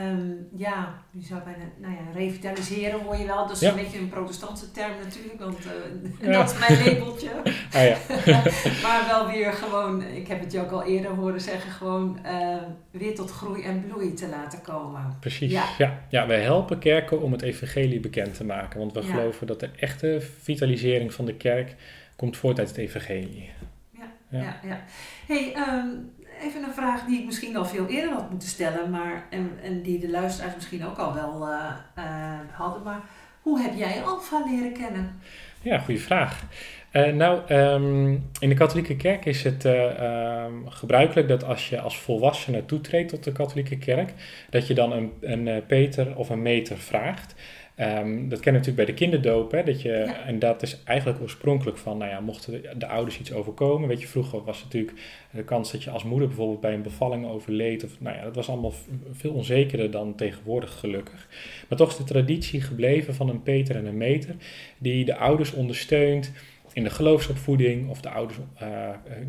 [0.00, 3.46] Um, ja, wie zou bijna, nou ja, revitaliseren hoor je wel.
[3.46, 3.70] Dat is ja.
[3.70, 5.72] een beetje een protestantse term natuurlijk, want uh,
[6.32, 6.38] ja.
[6.38, 7.30] dat is mijn labeltje.
[7.72, 7.96] Ah, ja.
[8.86, 12.56] maar wel weer gewoon, ik heb het je ook al eerder horen zeggen, gewoon uh,
[12.90, 15.16] weer tot groei en bloei te laten komen.
[15.20, 15.64] Precies, ja.
[15.78, 16.04] ja.
[16.08, 16.26] ja.
[16.26, 20.20] wij helpen kerken om het evangelie bekend te maken, want we geloven dat de echte
[20.40, 21.74] vitalisering van de kerk
[22.16, 23.50] komt voort uit het evangelie.
[23.90, 24.60] Ja, ja.
[24.62, 24.84] ja,
[25.26, 26.10] Hey, um,
[26.42, 29.82] even een vraag die ik misschien al veel eerder had moeten stellen, maar, en, en
[29.82, 31.64] die de luisteraars misschien ook al wel uh,
[31.98, 32.04] uh,
[32.52, 32.82] hadden.
[32.82, 33.00] Maar
[33.42, 35.20] hoe heb jij Alfa leren kennen?
[35.62, 36.44] Ja, goede vraag.
[36.92, 41.98] Uh, nou, um, in de katholieke kerk is het um, gebruikelijk dat als je als
[41.98, 44.12] volwassene toetreedt tot de katholieke kerk,
[44.50, 47.34] dat je dan een, een Peter of een meter vraagt.
[47.82, 49.50] Um, dat ken je natuurlijk bij de kinderdoop.
[49.50, 50.24] Hè, dat je, ja.
[50.26, 53.88] En dat is eigenlijk oorspronkelijk van, nou ja, mochten de, de, ouders iets overkomen.
[53.88, 54.98] Weet je, vroeger was natuurlijk
[55.30, 57.84] de kans dat je als moeder bijvoorbeeld bij een bevalling overleed.
[57.84, 58.72] Of, nou ja, dat was allemaal
[59.12, 61.28] veel onzekerder dan tegenwoordig gelukkig.
[61.68, 64.34] Maar toch is de traditie gebleven van een Peter en een meter.
[64.78, 66.32] Die de ouders ondersteunt
[66.72, 68.68] in de geloofsopvoeding of de ouders, uh,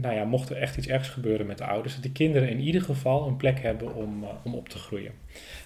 [0.02, 2.60] nou ja, mocht er echt iets ergs gebeuren met de ouders, dat de kinderen in
[2.60, 5.12] ieder geval een plek hebben om, uh, om op te groeien.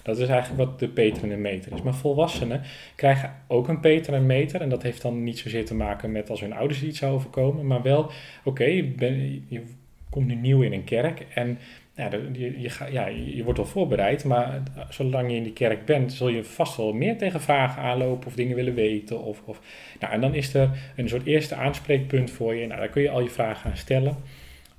[0.02, 1.82] Dat is eigenlijk wat de Peter en de meter is.
[1.82, 2.62] Maar volwassenen
[2.94, 6.30] krijgen ook een Peter en meter en dat heeft dan niet zozeer te maken met
[6.30, 8.10] als hun ouders iets zou overkomen, maar wel,
[8.44, 9.62] oké, je
[10.10, 11.58] komt nu nieuw in een kerk en
[11.98, 16.12] ja, je, je, ja, je wordt wel voorbereid, maar zolang je in die kerk bent,
[16.12, 19.22] zul je vast wel meer tegen vragen aanlopen of dingen willen weten.
[19.22, 19.60] Of, of,
[20.00, 22.66] nou, en dan is er een soort eerste aanspreekpunt voor je.
[22.66, 24.16] Nou, daar kun je al je vragen aan stellen.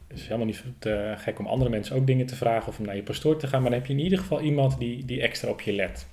[0.08, 2.86] Het is helemaal niet te gek om andere mensen ook dingen te vragen of om
[2.86, 5.22] naar je pastoor te gaan, maar dan heb je in ieder geval iemand die, die
[5.22, 6.08] extra op je let.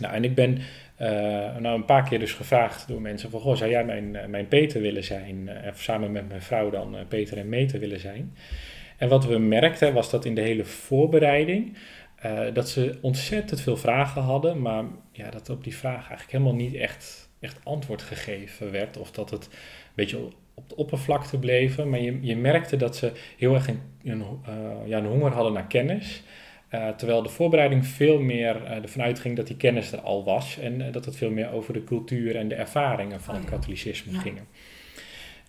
[0.00, 0.58] Nou, en ik ben
[1.00, 1.08] uh,
[1.56, 4.80] nou een paar keer dus gevraagd door mensen van, goh, zou jij mijn, mijn Peter
[4.80, 5.48] willen zijn?
[5.48, 8.34] Uh, samen met mijn vrouw dan Peter en Meter willen zijn?
[8.98, 11.76] En wat we merkten was dat in de hele voorbereiding,
[12.26, 16.54] uh, dat ze ontzettend veel vragen hadden, maar ja, dat op die vragen eigenlijk helemaal
[16.54, 18.96] niet echt, echt antwoord gegeven werd.
[18.96, 19.50] Of dat het een
[19.94, 20.18] beetje
[20.56, 21.90] op de oppervlakte bleven.
[21.90, 25.52] Maar je, je merkte dat ze heel erg een, een, uh, ja, een honger hadden
[25.52, 26.22] naar kennis.
[26.74, 30.58] Uh, terwijl de voorbereiding veel meer uh, ervan uitging dat die kennis er al was.
[30.58, 33.46] En uh, dat het veel meer over de cultuur en de ervaringen van oh, ja.
[33.46, 34.18] het katholicisme ja.
[34.20, 34.46] gingen.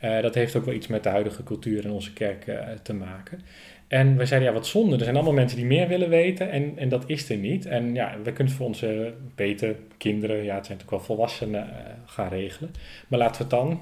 [0.04, 2.94] Uh, dat heeft ook wel iets met de huidige cultuur in onze kerk uh, te
[2.94, 3.40] maken.
[3.88, 4.96] En we zeiden, ja, wat zonde.
[4.96, 7.66] Er zijn allemaal mensen die meer willen weten en, en dat is er niet.
[7.66, 11.76] En ja, we kunnen voor onze beter kinderen, ja, het zijn natuurlijk wel volwassenen, uh,
[12.06, 12.72] gaan regelen.
[13.08, 13.82] Maar laten we het dan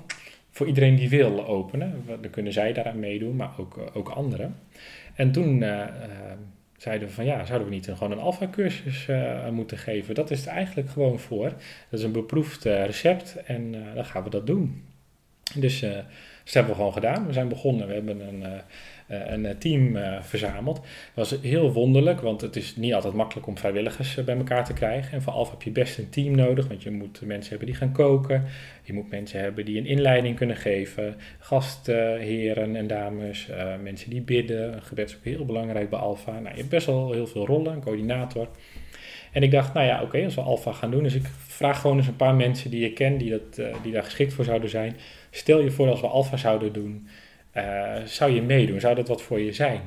[0.49, 2.03] voor iedereen die wil openen.
[2.21, 4.55] Dan kunnen zij daaraan meedoen, maar ook, ook anderen.
[5.15, 5.59] En toen
[6.77, 9.09] zeiden we van, ja, zouden we niet gewoon een alfa-cursus
[9.51, 10.15] moeten geven?
[10.15, 11.49] Dat is het eigenlijk gewoon voor.
[11.89, 14.83] Dat is een beproefd recept en dan gaan we dat doen.
[15.55, 15.89] Dus uh,
[16.43, 17.27] dat hebben we gewoon gedaan.
[17.27, 17.87] We zijn begonnen.
[17.87, 18.43] We hebben een,
[19.09, 20.75] uh, een team uh, verzameld.
[21.13, 24.73] Dat was heel wonderlijk, want het is niet altijd makkelijk om vrijwilligers bij elkaar te
[24.73, 25.11] krijgen.
[25.11, 27.77] En voor Alfa heb je best een team nodig, want je moet mensen hebben die
[27.77, 28.43] gaan koken.
[28.83, 31.15] Je moet mensen hebben die een inleiding kunnen geven.
[31.39, 33.47] Gastheren en dames,
[33.83, 34.81] mensen die bidden.
[34.81, 36.31] Gebed is ook heel belangrijk bij Alfa.
[36.31, 38.47] Nou, je hebt best wel heel veel rollen, een coördinator.
[39.31, 41.03] En ik dacht, nou ja, oké, als we Alfa gaan doen.
[41.03, 44.03] Dus ik vraag gewoon eens een paar mensen die ik ken, die, dat, die daar
[44.03, 44.95] geschikt voor zouden zijn
[45.35, 47.07] Stel je voor als we alfa zouden doen,
[47.53, 48.79] uh, zou je meedoen?
[48.79, 49.81] Zou dat wat voor je zijn?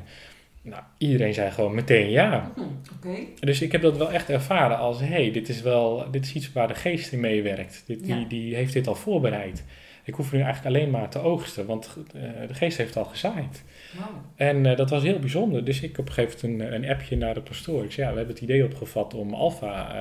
[0.62, 2.52] Nou, iedereen zei gewoon meteen ja.
[2.96, 3.28] Okay.
[3.40, 6.32] Dus ik heb dat wel echt ervaren als, hé, hey, dit is wel, dit is
[6.32, 7.82] iets waar de geest in meewerkt.
[7.86, 8.16] Dit, ja.
[8.16, 9.64] die, die heeft dit al voorbereid.
[10.04, 13.64] Ik hoef nu eigenlijk alleen maar te oogsten, want uh, de geest heeft al gezaaid.
[13.96, 14.06] Wow.
[14.36, 15.64] En uh, dat was heel bijzonder.
[15.64, 17.84] Dus ik op een gegeven moment een, een appje naar de pastoor.
[17.84, 19.92] Ik zei, ja, we hebben het idee opgevat om alfa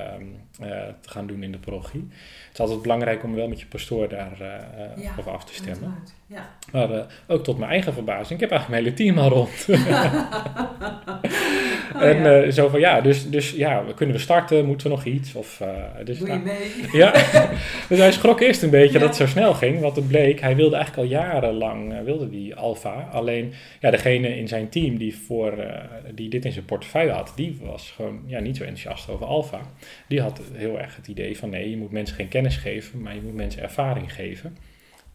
[0.62, 0.67] uh,
[1.02, 2.08] te gaan doen in de parochie.
[2.45, 4.38] Het is altijd belangrijk om wel met je pastoor daar
[4.97, 5.95] ja, over af te stemmen.
[6.28, 6.50] Ja.
[6.71, 9.65] Maar ook tot mijn eigen verbazing, ik heb eigenlijk mijn hele team al rond.
[11.95, 12.52] oh, en ja.
[12.52, 14.65] zo van, ja, dus, dus ja, kunnen we starten?
[14.65, 15.34] Moeten we nog iets?
[15.34, 15.62] Of,
[16.04, 16.71] dus, Doe je mee?
[17.02, 17.12] Ja,
[17.89, 19.80] dus hij schrok eerst een beetje dat het zo snel ging.
[19.80, 23.10] Want het bleek, hij wilde eigenlijk al jarenlang, wilde die alfa.
[23.12, 25.82] Alleen ja, degene in zijn team die, voor, uh,
[26.16, 29.62] die dit in zijn portefeuille had, die was gewoon ja, niet zo enthousiast over alfa.
[30.08, 33.16] Die had heel erg het idee van nee, je moet mensen geen kennis geven, maar
[33.16, 34.58] je moet mensen ervaring geven.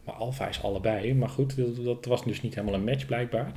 [0.03, 1.13] Maar alfa is allebei.
[1.13, 3.51] Maar goed, dat, dat, was dus niet helemaal een match blijkbaar.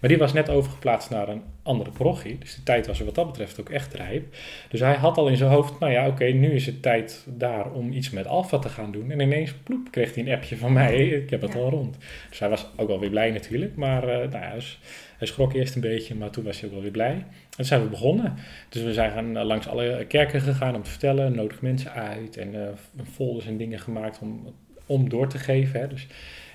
[0.00, 2.38] Maar die was net overgeplaatst naar een andere parochie.
[2.38, 4.34] Dus de tijd was er wat dat betreft ook echt rijp.
[4.68, 7.26] Dus hij had al in zijn hoofd, nou ja, oké, okay, nu is het tijd
[7.28, 9.10] daar om iets met alfa te gaan doen.
[9.10, 11.08] En ineens, ploep, kreeg hij een appje van mij.
[11.08, 11.58] Ik heb het ja.
[11.58, 11.96] al rond.
[12.28, 13.76] Dus hij was ook wel weer blij natuurlijk.
[13.76, 14.78] Maar uh, nou ja, dus,
[15.18, 17.12] hij schrok eerst een beetje, maar toen was hij ook wel weer blij.
[17.12, 18.34] En toen zijn we begonnen.
[18.68, 21.34] Dus we zijn gaan langs alle kerken gegaan om te vertellen.
[21.34, 22.36] Nodig mensen uit.
[22.36, 22.68] En uh,
[23.12, 24.54] folders en dingen gemaakt om
[24.92, 25.80] om door te geven.
[25.80, 25.88] Hè.
[25.88, 26.06] Dus,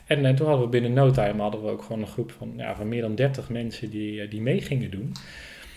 [0.06, 2.54] en, en, toen hadden we binnen no time hadden we ook gewoon een groep van,
[2.58, 5.14] ja, van meer dan 30 mensen die, die mee gingen doen.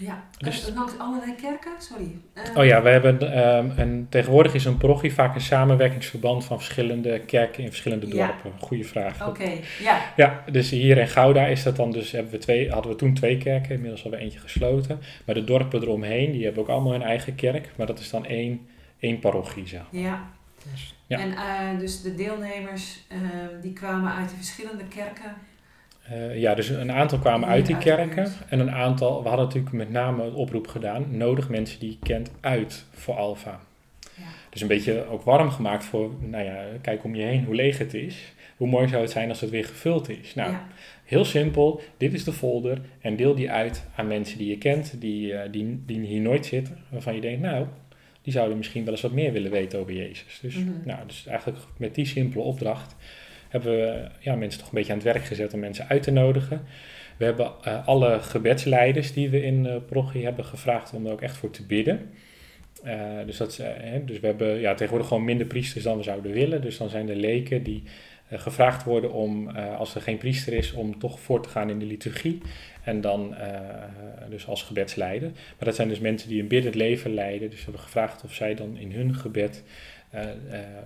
[0.00, 1.72] Ja, dus, langs allerlei kerken?
[1.78, 2.16] Sorry.
[2.34, 6.56] Uh, oh ja, we hebben um, en tegenwoordig is een parochie vaak een samenwerkingsverband van
[6.56, 8.50] verschillende kerken in verschillende dorpen.
[8.50, 8.58] Ja.
[8.58, 9.20] Goeie vraag.
[9.20, 10.00] Oké, okay, ja.
[10.16, 13.14] Ja, dus hier in Gouda is dat dan dus, hebben we twee, hadden we toen
[13.14, 15.00] twee kerken, inmiddels hebben we eentje gesloten.
[15.26, 18.26] Maar de dorpen eromheen, die hebben ook allemaal hun eigen kerk, maar dat is dan
[18.26, 18.66] één,
[18.98, 20.00] één parochie, zeg maar.
[20.00, 20.30] Ja.
[21.06, 21.18] Ja.
[21.18, 23.18] En uh, dus de deelnemers, uh,
[23.62, 25.34] die kwamen uit de verschillende kerken?
[26.12, 28.32] Uh, ja, dus een aantal kwamen uit die kerken.
[28.48, 31.16] En een aantal, we hadden natuurlijk met name een oproep gedaan.
[31.16, 33.60] Nodig mensen die je kent uit voor Alfa.
[34.14, 34.22] Ja.
[34.50, 37.78] Dus een beetje ook warm gemaakt voor, nou ja, kijk om je heen hoe leeg
[37.78, 38.32] het is.
[38.56, 40.34] Hoe mooi zou het zijn als het weer gevuld is.
[40.34, 40.66] Nou, Ja.
[41.04, 41.80] heel simpel.
[41.96, 42.78] Dit is de folder.
[43.00, 46.46] En deel die uit aan mensen die je kent, die, eh, die, die hier nooit
[46.46, 46.78] zitten.
[46.88, 47.66] Waarvan je denkt, nou,
[48.22, 50.38] die zouden misschien wel eens wat meer willen weten over Jezus.
[50.42, 50.70] Dus, Mhm.
[50.84, 52.96] nou, dus eigenlijk met die simpele opdracht
[53.48, 56.10] hebben we ja, mensen toch een beetje aan het werk gezet om mensen uit te
[56.10, 56.62] nodigen.
[57.16, 61.22] We hebben eh, alle gebedsleiders die we in uh, Prochie hebben gevraagd om er ook
[61.22, 62.10] echt voor te bidden.
[62.84, 62.94] Uh,
[63.26, 66.62] dus, dat, hè, dus we hebben ja, tegenwoordig gewoon minder priesters dan we zouden willen.
[66.62, 67.82] Dus dan zijn de leken die
[68.38, 71.78] gevraagd worden om, uh, als er geen priester is, om toch voor te gaan in
[71.78, 72.40] de liturgie.
[72.84, 73.46] En dan uh,
[74.28, 75.30] dus als gebedsleider.
[75.30, 77.50] Maar dat zijn dus mensen die een biddend leven leiden.
[77.50, 79.62] Dus we hebben gevraagd of zij dan in hun gebed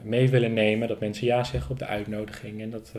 [0.02, 0.88] mee willen nemen.
[0.88, 2.62] Dat mensen ja zeggen op de uitnodiging.
[2.62, 2.92] En dat...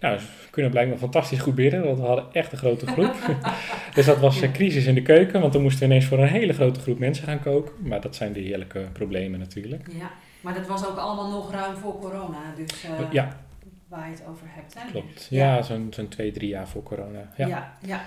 [0.00, 3.14] Nou, ze kunnen blijkbaar fantastisch goed bidden, want we hadden echt een grote groep.
[3.94, 6.28] dus dat was een crisis in de keuken, want dan moesten we ineens voor een
[6.28, 7.72] hele grote groep mensen gaan koken.
[7.88, 9.88] Maar dat zijn de heerlijke problemen natuurlijk.
[9.98, 13.46] Ja, maar dat was ook allemaal nog ruim voor corona, dus uh, ja.
[13.88, 14.74] Waar je het over hebt.
[14.74, 14.90] Hè?
[14.90, 17.32] Klopt, ja, ja zo'n zo twee, drie jaar voor corona.
[17.36, 17.46] Ja.
[17.46, 18.04] ja, ja.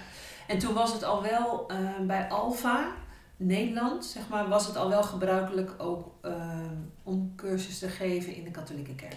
[0.47, 2.91] En toen was het al wel uh, bij Alfa,
[3.37, 6.71] Nederland, zeg maar, was het al wel gebruikelijk ook uh,
[7.03, 9.15] om cursus te geven in de katholieke kerk.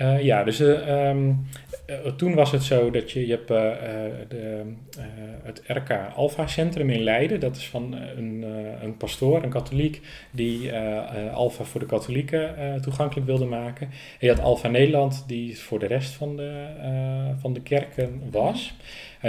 [0.00, 1.46] Uh, ja, dus uh, um,
[1.86, 3.48] uh, toen was het zo dat je, je hebt
[4.28, 4.62] de,
[5.42, 7.40] het RK Alpha Centrum in Leiden.
[7.40, 8.44] Dat is van een,
[8.82, 10.72] een pastoor, een katholiek, die
[11.32, 13.86] Alpha voor de katholieken toegankelijk wilde maken.
[13.86, 16.66] En je had Alpha Nederland, die voor de rest van de,
[17.40, 18.74] van de kerken was.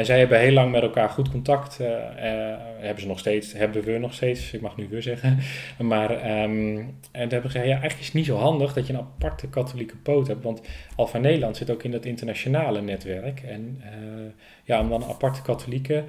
[0.05, 1.77] Zij hebben heel lang met elkaar goed contact.
[1.77, 5.37] hebben ze nog steeds, hebben we nog steeds, ik mag nu weer zeggen.
[5.77, 8.99] Maar um, en hebben ze ja, eigenlijk is het niet zo handig dat je een
[8.99, 10.43] aparte katholieke poot hebt.
[10.43, 10.61] Want
[10.95, 13.41] Alpha Nederland zit ook in dat internationale netwerk.
[13.41, 14.31] En uh,
[14.63, 16.03] ja, om dan een aparte katholieke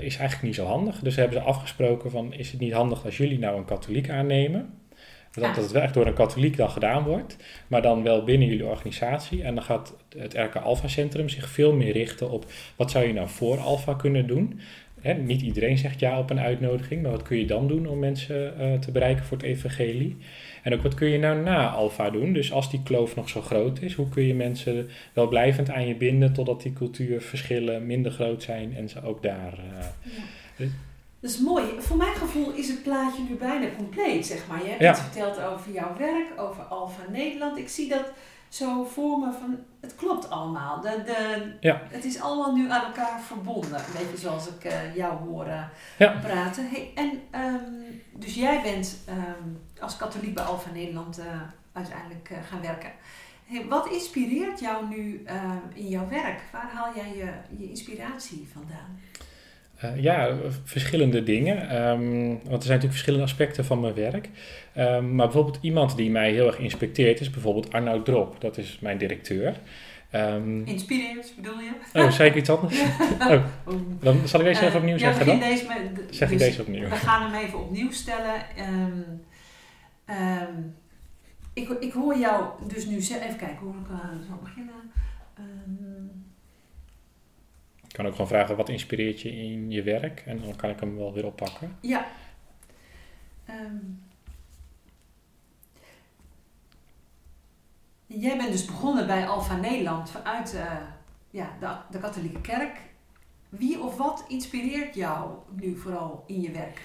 [0.00, 0.98] is eigenlijk niet zo handig.
[0.98, 4.78] Dus hebben ze afgesproken van, is het niet handig als jullie nou een katholiek aannemen?
[5.32, 7.36] Dat, dat het wel echt door een katholiek dan gedaan wordt,
[7.66, 9.42] maar dan wel binnen jullie organisatie.
[9.42, 12.44] En dan gaat het RK Alpha Centrum zich veel meer richten op
[12.76, 14.60] wat zou je nou voor Alpha kunnen doen.
[15.00, 17.98] Hè, niet iedereen zegt ja op een uitnodiging, maar wat kun je dan doen om
[17.98, 20.16] mensen uh, te bereiken voor het evangelie?
[20.62, 22.32] En ook wat kun je nou na Alpha doen?
[22.32, 25.86] Dus als die kloof nog zo groot is, hoe kun je mensen wel blijvend aan
[25.86, 29.52] je binden totdat die cultuurverschillen minder groot zijn en ze ook daar.
[29.52, 29.84] Uh,
[30.56, 30.66] ja.
[31.20, 31.80] Dat is mooi.
[31.80, 34.62] Voor mijn gevoel is het plaatje nu bijna compleet, zeg maar.
[34.62, 34.90] Je hebt Ja.
[34.90, 37.58] iets verteld over jouw werk, over Alpha Nederland.
[37.58, 38.04] Ik zie dat
[38.48, 40.80] zo voor me van, het klopt allemaal.
[40.80, 41.80] De, de, Ja.
[41.88, 43.74] Het is allemaal nu aan elkaar verbonden.
[43.78, 45.62] Een beetje zoals ik eh, jou hoor eh,
[45.98, 46.18] Ja.
[46.22, 46.68] praten.
[46.68, 47.10] Hey, en
[47.44, 51.24] um, dus jij bent um, als katholiek bij Alpha Nederland uh,
[51.72, 52.90] uiteindelijk gaan werken.
[53.44, 55.42] Hey, wat inspireert jou nu uh,
[55.74, 56.40] in jouw werk?
[56.52, 59.00] Waar haal jij je, je inspiratie vandaan?
[59.84, 61.86] Uh, ja, verschillende dingen.
[61.88, 64.28] Um, want er zijn natuurlijk verschillende aspecten van mijn werk.
[64.76, 68.40] Um, maar bijvoorbeeld iemand die mij heel erg inspecteert is bijvoorbeeld Arnoud Drop.
[68.40, 69.56] Dat is mijn directeur.
[70.12, 71.70] Um, Inspireert, bedoel je?
[71.92, 72.80] Oh, zei ik iets anders?
[73.30, 73.42] oh,
[74.00, 75.38] dan zal ik deze even opnieuw zeggen dan?
[75.38, 76.88] Deze met, zeg ik dus deze opnieuw.
[76.88, 78.34] We gaan hem even opnieuw stellen.
[81.52, 82.96] Ik, ik hoor jou dus nu.
[82.96, 84.92] Even kijken hoe ik uh, zal beginnen.
[87.88, 90.22] Ik kan ook gewoon vragen, wat inspireert je in je werk?
[90.26, 91.76] En dan kan ik hem wel weer oppakken.
[91.80, 92.06] Ja.
[93.50, 94.02] Um,
[98.06, 100.72] jij bent dus begonnen bij Alpha Nederland vanuit uh,
[101.30, 102.80] ja, de, de katholieke kerk.
[103.48, 106.82] Wie of wat inspireert jou nu vooral in je werk?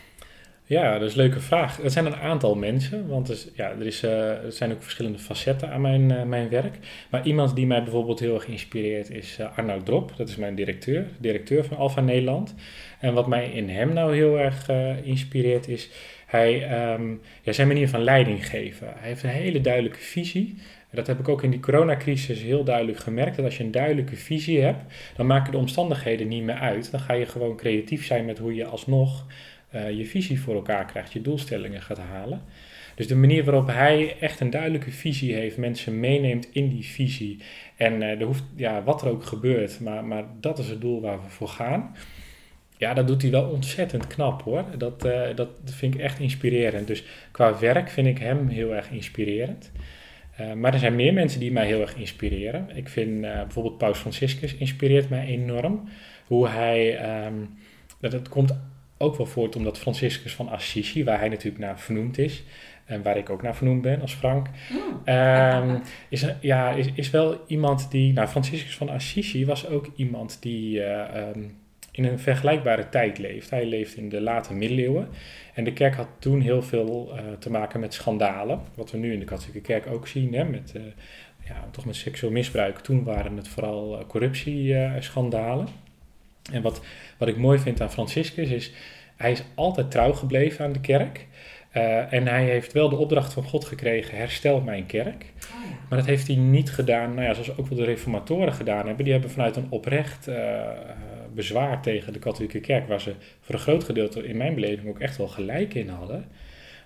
[0.65, 1.77] Ja, dat is een leuke vraag.
[1.77, 5.19] Het zijn een aantal mensen, want er, ja, er, is, uh, er zijn ook verschillende
[5.19, 6.77] facetten aan mijn, uh, mijn werk.
[7.09, 10.13] Maar iemand die mij bijvoorbeeld heel erg inspireert is uh, Arnoud Drop.
[10.17, 12.55] Dat is mijn directeur, directeur van Alpha Nederland.
[12.99, 14.69] En wat mij in hem nou heel erg
[15.03, 15.89] inspireert is
[16.25, 16.53] hij,
[16.93, 18.87] um, ja, zijn manier van leiding geven.
[18.95, 20.55] Hij heeft een hele duidelijke visie.
[20.91, 23.35] Dat heb ik ook in die coronacrisis heel duidelijk gemerkt.
[23.35, 26.91] Dat als je een duidelijke visie hebt, dan maken de omstandigheden niet meer uit.
[26.91, 29.25] Dan ga je gewoon creatief zijn met hoe je alsnog
[29.75, 32.41] uh, je visie voor elkaar krijgt, je doelstellingen gaat halen.
[32.95, 37.37] Dus de manier waarop hij echt een duidelijke visie heeft, mensen meeneemt in die visie.
[37.75, 41.01] En uh, er hoeft, ja, wat er ook gebeurt, maar, maar dat is het doel
[41.01, 41.95] waar we voor gaan.
[42.77, 44.65] Ja, dat doet hij wel ontzettend knap hoor.
[44.77, 46.87] Dat, uh, dat vind ik echt inspirerend.
[46.87, 49.71] Dus qua werk vind ik hem heel erg inspirerend.
[50.55, 52.69] Maar er zijn meer mensen die mij heel erg inspireren.
[52.75, 55.89] Ik vind bijvoorbeeld Paus Franciscus inspireert mij enorm.
[56.27, 57.57] Hoe hij, um,
[57.99, 58.53] dat het komt
[59.03, 62.43] ook wel voort omdat Franciscus van Assisi, waar hij natuurlijk naar vernoemd is,
[62.85, 64.47] en waar ik ook naar vernoemd ben als Frank,
[65.03, 65.77] ehm,
[66.09, 70.83] is, ja, is, is wel iemand die, nou Franciscus van Assisi was ook iemand die
[70.83, 71.39] eh, ehm,
[71.91, 73.49] in een vergelijkbare tijd leeft.
[73.49, 75.07] Hij leeft in de late middeleeuwen
[75.53, 79.13] en de kerk had toen heel veel eh, te maken met schandalen, wat we nu
[79.13, 80.83] in de katholieke kerk ook zien, hè, met, uh,
[81.47, 82.79] ja, toch met seksueel misbruik.
[82.79, 85.67] Toen waren het vooral corruptieschandalen.
[86.51, 86.81] En wat,
[87.17, 88.71] wat ik mooi vind aan Franciscus is,
[89.15, 91.27] hij is altijd trouw gebleven aan de kerk.
[91.77, 95.23] Uh, en hij heeft wel de opdracht van God gekregen: herstel mijn kerk.
[95.23, 95.77] Oh ja.
[95.89, 99.03] Maar dat heeft hij niet gedaan, nou ja, zoals ook wel de reformatoren gedaan hebben.
[99.03, 100.69] Die hebben vanuit een oprecht uh,
[101.33, 104.99] bezwaar tegen de katholieke kerk, waar ze voor een groot gedeelte in mijn beleving ook
[104.99, 106.25] echt wel gelijk in hadden.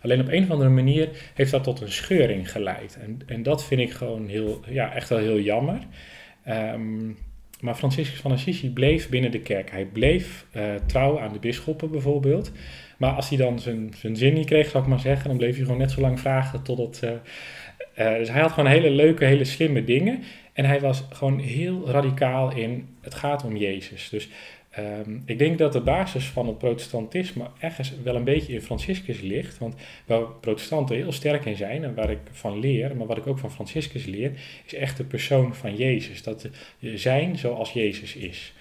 [0.01, 2.97] Alleen op een of andere manier heeft dat tot een scheuring geleid.
[3.01, 5.79] En, en dat vind ik gewoon heel, ja, echt wel heel jammer.
[6.47, 7.17] Um,
[7.61, 9.71] maar Franciscus van Assisi bleef binnen de kerk.
[9.71, 12.51] Hij bleef uh, trouw aan de bisschoppen bijvoorbeeld.
[12.97, 15.55] Maar als hij dan zijn, zijn zin niet kreeg, zou ik maar zeggen, dan bleef
[15.55, 17.01] hij gewoon net zo lang vragen totdat.
[17.03, 17.11] Uh,
[18.17, 20.23] dus hij had gewoon hele leuke, hele slimme dingen.
[20.53, 24.09] En hij was gewoon heel radicaal in: het gaat om Jezus.
[24.09, 24.29] Dus
[24.77, 29.21] um, ik denk dat de basis van het protestantisme ergens wel een beetje in Franciscus
[29.21, 29.57] ligt.
[29.57, 29.75] Want
[30.05, 33.39] waar protestanten heel sterk in zijn en waar ik van leer, maar wat ik ook
[33.39, 34.31] van Franciscus leer,
[34.65, 36.23] is echt de persoon van Jezus.
[36.23, 36.49] Dat
[36.79, 38.53] zijn zoals Jezus is.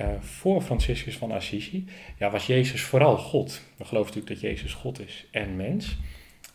[0.00, 1.84] Uh, voor Franciscus van Assisi
[2.18, 3.62] ja, was Jezus vooral God.
[3.76, 5.96] We geloven natuurlijk dat Jezus God is en mens.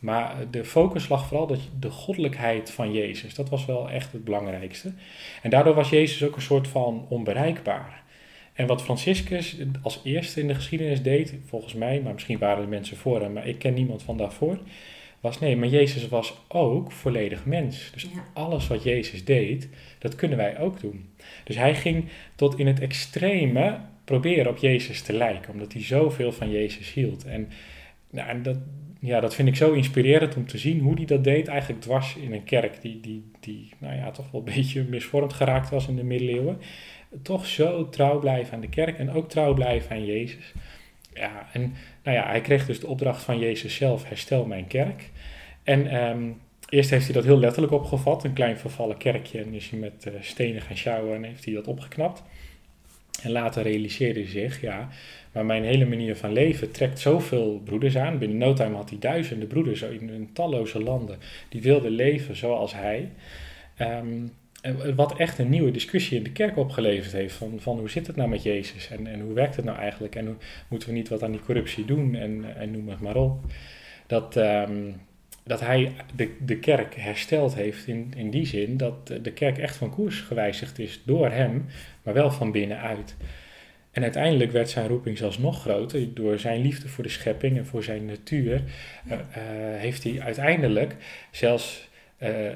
[0.00, 3.34] Maar de focus lag vooral dat de goddelijkheid van Jezus.
[3.34, 4.92] Dat was wel echt het belangrijkste.
[5.42, 8.02] En daardoor was Jezus ook een soort van onbereikbaar.
[8.58, 12.68] En wat Franciscus als eerste in de geschiedenis deed, volgens mij, maar misschien waren er
[12.68, 14.58] mensen voor hem, maar ik ken niemand van daarvoor,
[15.20, 17.90] was nee, maar Jezus was ook volledig mens.
[17.92, 21.08] Dus alles wat Jezus deed, dat kunnen wij ook doen.
[21.44, 22.04] Dus hij ging
[22.34, 27.24] tot in het extreme proberen op Jezus te lijken, omdat hij zoveel van Jezus hield.
[27.24, 27.48] En,
[28.10, 28.58] nou, en dat,
[29.00, 32.16] ja, dat vind ik zo inspirerend om te zien hoe hij dat deed, eigenlijk dwars
[32.16, 35.88] in een kerk die, die, die nou ja, toch wel een beetje misvormd geraakt was
[35.88, 36.58] in de middeleeuwen.
[37.22, 40.52] Toch zo trouw blijven aan de kerk en ook trouw blijven aan Jezus.
[41.14, 45.10] Ja, en nou ja, hij kreeg dus de opdracht van Jezus zelf, herstel mijn kerk.
[45.62, 49.70] En um, eerst heeft hij dat heel letterlijk opgevat, een klein vervallen kerkje, en is
[49.70, 52.22] hij met uh, stenen gaan sjouwen en heeft hij dat opgeknapt.
[53.22, 54.88] En later realiseerde hij zich, ja,
[55.32, 58.18] maar mijn hele manier van leven trekt zoveel broeders aan.
[58.18, 62.74] Binnen no time had hij duizenden broeders in, in talloze landen die wilden leven zoals
[62.74, 63.10] hij.
[63.80, 64.32] Um,
[64.96, 67.34] wat echt een nieuwe discussie in de kerk opgeleverd heeft.
[67.34, 70.14] Van, van hoe zit het nou met Jezus en, en hoe werkt het nou eigenlijk?
[70.14, 70.36] En hoe,
[70.68, 73.44] moeten we niet wat aan die corruptie doen en, en noem het maar op.
[74.06, 74.94] Dat, um,
[75.44, 79.76] dat hij de, de kerk hersteld heeft in, in die zin dat de kerk echt
[79.76, 81.66] van koers gewijzigd is door hem,
[82.02, 83.16] maar wel van binnenuit.
[83.90, 86.14] En uiteindelijk werd zijn roeping zelfs nog groter.
[86.14, 88.62] Door zijn liefde voor de schepping en voor zijn natuur
[89.08, 89.14] ja.
[89.14, 89.20] uh,
[89.80, 90.96] heeft hij uiteindelijk
[91.30, 91.88] zelfs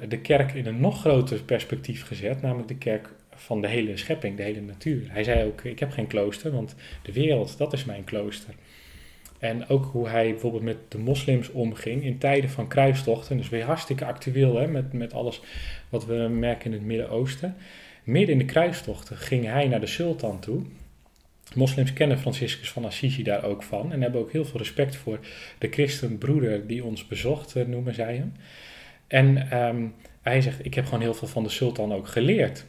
[0.09, 4.37] de kerk in een nog groter perspectief gezet, namelijk de kerk van de hele schepping,
[4.37, 5.03] de hele natuur.
[5.09, 8.55] Hij zei ook: Ik heb geen klooster, want de wereld, dat is mijn klooster.
[9.39, 13.37] En ook hoe hij bijvoorbeeld met de moslims omging in tijden van kruistochten.
[13.37, 15.41] Dus weer hartstikke actueel hè, met, met alles
[15.89, 17.57] wat we merken in het Midden-Oosten.
[18.05, 20.63] Midden in de kruistochten ging hij naar de sultan toe.
[21.55, 25.19] Moslims kennen Franciscus van Assisi daar ook van en hebben ook heel veel respect voor
[25.59, 28.33] de christenbroeder die ons bezocht, eh, noemen zij hem.
[29.13, 32.65] En um, hij zegt, ik heb gewoon heel veel van de sultan ook geleerd.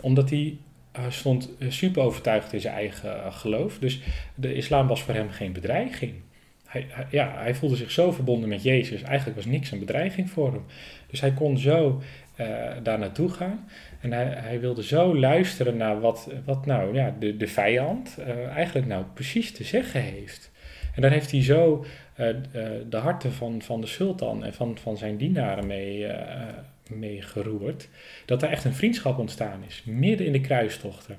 [0.00, 0.56] Omdat hij
[0.98, 3.78] uh, stond super overtuigd in zijn eigen uh, geloof.
[3.78, 4.00] Dus
[4.34, 6.12] de islam was voor hem geen bedreiging.
[6.66, 9.02] Hij, ja, hij voelde zich zo verbonden met Jezus.
[9.02, 10.64] Eigenlijk was niks een bedreiging voor hem.
[11.06, 12.02] Dus hij kon zo
[12.82, 13.68] daar naartoe gaan.
[14.00, 18.18] En hij, hij, wilde zo luisteren naar wat, wat nou ja, de, de vijand
[18.54, 20.50] eigenlijk nou precies te zeggen heeft.
[20.94, 21.84] En daar heeft hij zo
[22.88, 26.12] de harten van, van de sultan en van, van zijn dienaren mee, uh,
[26.90, 27.88] mee geroerd.
[28.24, 31.18] Dat er echt een vriendschap ontstaan is, midden in de kruistochten.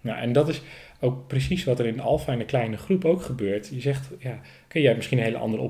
[0.00, 0.62] Nou, en dat is
[1.00, 3.68] ook precies wat er in Alfa in een kleine groep ook gebeurt.
[3.68, 4.40] Je zegt, ja,
[4.72, 5.62] jij hebt misschien een hele andere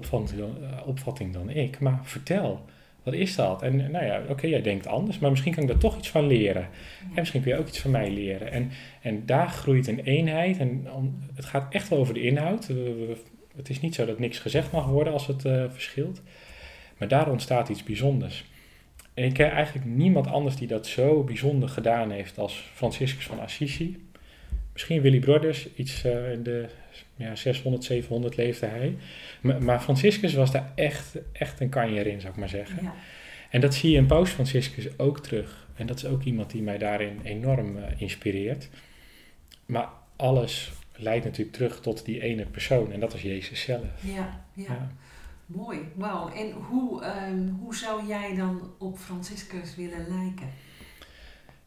[0.84, 2.64] opvatting dan, ik, maar vertel,
[3.02, 3.62] wat is dat?
[3.62, 6.26] En nou ja, oké, jij denkt anders, maar misschien kan ik daar toch iets van
[6.26, 6.62] leren.
[7.02, 8.52] En misschien kun je ook iets van mij leren.
[8.52, 8.70] En,
[9.02, 10.86] en daar groeit een eenheid en
[11.34, 12.66] het gaat echt wel over de inhoud.
[12.66, 13.16] We,
[13.56, 16.22] het is niet zo dat niks gezegd mag worden als het uh, verschilt.
[16.98, 18.44] Maar daar ontstaat iets bijzonders.
[19.14, 23.40] En ik ken eigenlijk niemand anders die dat zo bijzonder gedaan heeft als Franciscus van
[23.40, 24.04] Assisi.
[24.72, 26.66] Misschien Willy Brothers, iets uh, in de
[27.16, 28.96] ja, 600, 700 leefde hij.
[29.40, 32.82] Maar, maar, Franciscus was daar echt, echt een kanjer in, zou ik maar zeggen.
[32.82, 32.94] Ja.
[33.50, 35.66] En dat zie je in Paus Franciscus ook terug.
[35.74, 38.68] En dat is ook iemand die mij daarin enorm uh, inspireert.
[39.66, 43.84] Maar alles leidt natuurlijk terug tot die ene persoon en dat is Jezus zelf.
[44.00, 44.64] Ja, ja.
[44.64, 44.88] Ja.
[45.46, 46.28] Mooi, wauw.
[46.32, 50.48] En hoe, ehm, hoe zou jij dan op Franciscus willen lijken?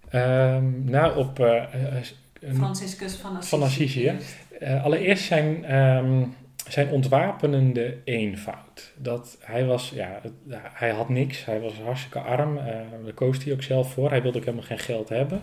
[0.09, 2.03] Ehm, nou, op eh, eh,
[2.41, 3.49] een- Franciscus van Assisi.
[3.49, 4.15] Van Assisi, ja.
[4.59, 6.23] Eh, allereerst zijn, ehm,
[6.67, 8.93] zijn ontwapenende eenvoud.
[8.97, 10.21] Dat hij was, ja,
[10.73, 11.45] hij had niks.
[11.45, 12.57] Hij was hartstikke arm.
[12.57, 12.65] eh,
[13.03, 14.09] daar koos hij ook zelf voor.
[14.09, 15.41] Hij wilde ook helemaal geen geld hebben.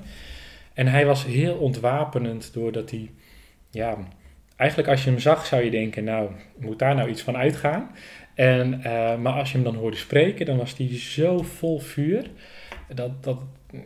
[0.75, 3.11] En hij was heel ontwapenend doordat hij,
[3.71, 3.97] ja,
[4.57, 7.91] eigenlijk als je hem zag zou je denken, nou, moet daar nou iets van uitgaan?
[8.35, 12.31] En, eh, maar als je hem dan hoorde spreken, dan was hij zo vol vuur
[12.95, 13.39] dat, dat,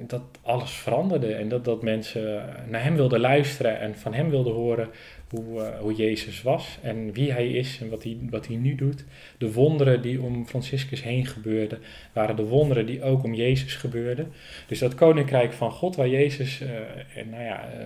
[0.07, 1.35] dat alles veranderde.
[1.35, 4.89] En dat, dat mensen naar hem wilden luisteren en van hem wilden horen
[5.31, 8.75] hoe, eh, hoe Jezus was en wie hij is en wat hij, wat hij nu
[8.75, 9.05] doet.
[9.39, 11.79] De wonderen die om Franciscus heen gebeurden,
[12.13, 14.33] waren de wonderen die ook om Jezus gebeurden.
[14.67, 16.71] Dus dat koninkrijk van God, waar Jezus, eh,
[17.17, 17.85] en nou ja, eh,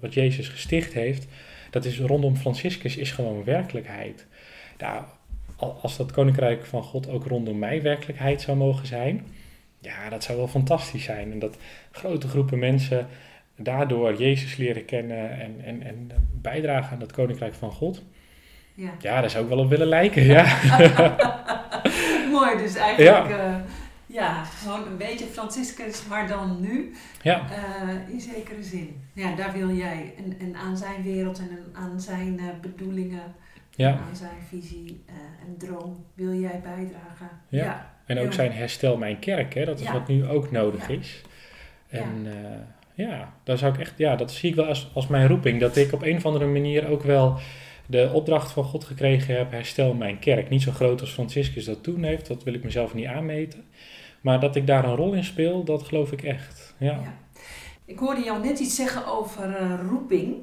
[0.00, 1.26] wat Jezus gesticht heeft,
[1.70, 4.26] dat is rondom Franciscus is gewoon werkelijkheid.
[4.78, 5.04] Nou,
[5.56, 9.26] al- als dat koninkrijk van God ook rondom mij werkelijkheid zou mogen zijn,
[9.80, 11.32] ja, dat zou wel fantastisch zijn.
[11.32, 11.56] En dat
[11.90, 13.06] grote groepen mensen
[13.56, 18.02] daardoor Jezus leren kennen en, en, en bijdragen aan dat koninkrijk van God.
[18.74, 18.90] Ja.
[18.98, 20.44] Ja, daar zou ik wel op willen lijken, ja.
[22.32, 23.64] Mooi, dus eigenlijk ja.
[24.06, 26.92] ja, gewoon een beetje Franciscus, maar dan nu.
[27.22, 29.02] Ja, eh, in zekere zin.
[29.12, 33.34] Ja, daar wil jij en, en aan zijn wereld en een- aan zijn eh, bedoelingen,
[33.70, 33.90] ja.
[33.90, 37.28] aan zijn visie eh, en droom wil jij bijdragen.
[37.48, 37.92] Ja.
[38.06, 41.22] En ook zijn herstel mijn kerk, hè, dat is wat nu ook nodig is.
[41.88, 42.26] En
[42.94, 43.34] ja.
[43.44, 45.60] daar zou ik echt, ja, dat zie ik wel als, als mijn roeping.
[45.60, 47.38] Dat ik op een of andere manier ook wel
[47.86, 50.48] de opdracht van God gekregen heb, herstel mijn kerk.
[50.48, 53.64] Niet zo groot als Franciscus dat toen heeft, dat wil ik mezelf niet aanmeten.
[54.20, 56.74] Maar dat ik daar een rol in speel, dat geloof ik echt.
[56.78, 56.92] Ja.
[56.92, 57.22] Ja.
[57.84, 60.36] Ik hoorde jou net iets zeggen over eh, roeping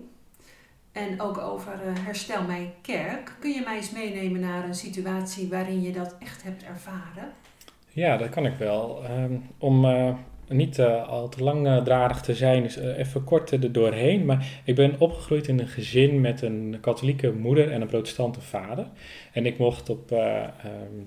[0.91, 3.36] en ook over eh, herstel mijn kerk.
[3.39, 7.32] Kun je mij eens meenemen naar een situatie waarin je dat echt hebt ervaren?
[7.89, 9.04] Ja, dat kan ik wel.
[9.04, 10.14] Ehm, om eh,
[10.52, 14.26] niet eh, al te langdradig te zijn, dus eh, even kort er doorheen.
[14.26, 18.88] Maar ik ben opgegroeid in een gezin met een katholieke moeder en een protestante vader.
[19.32, 20.49] En ik mocht op eh, ehm,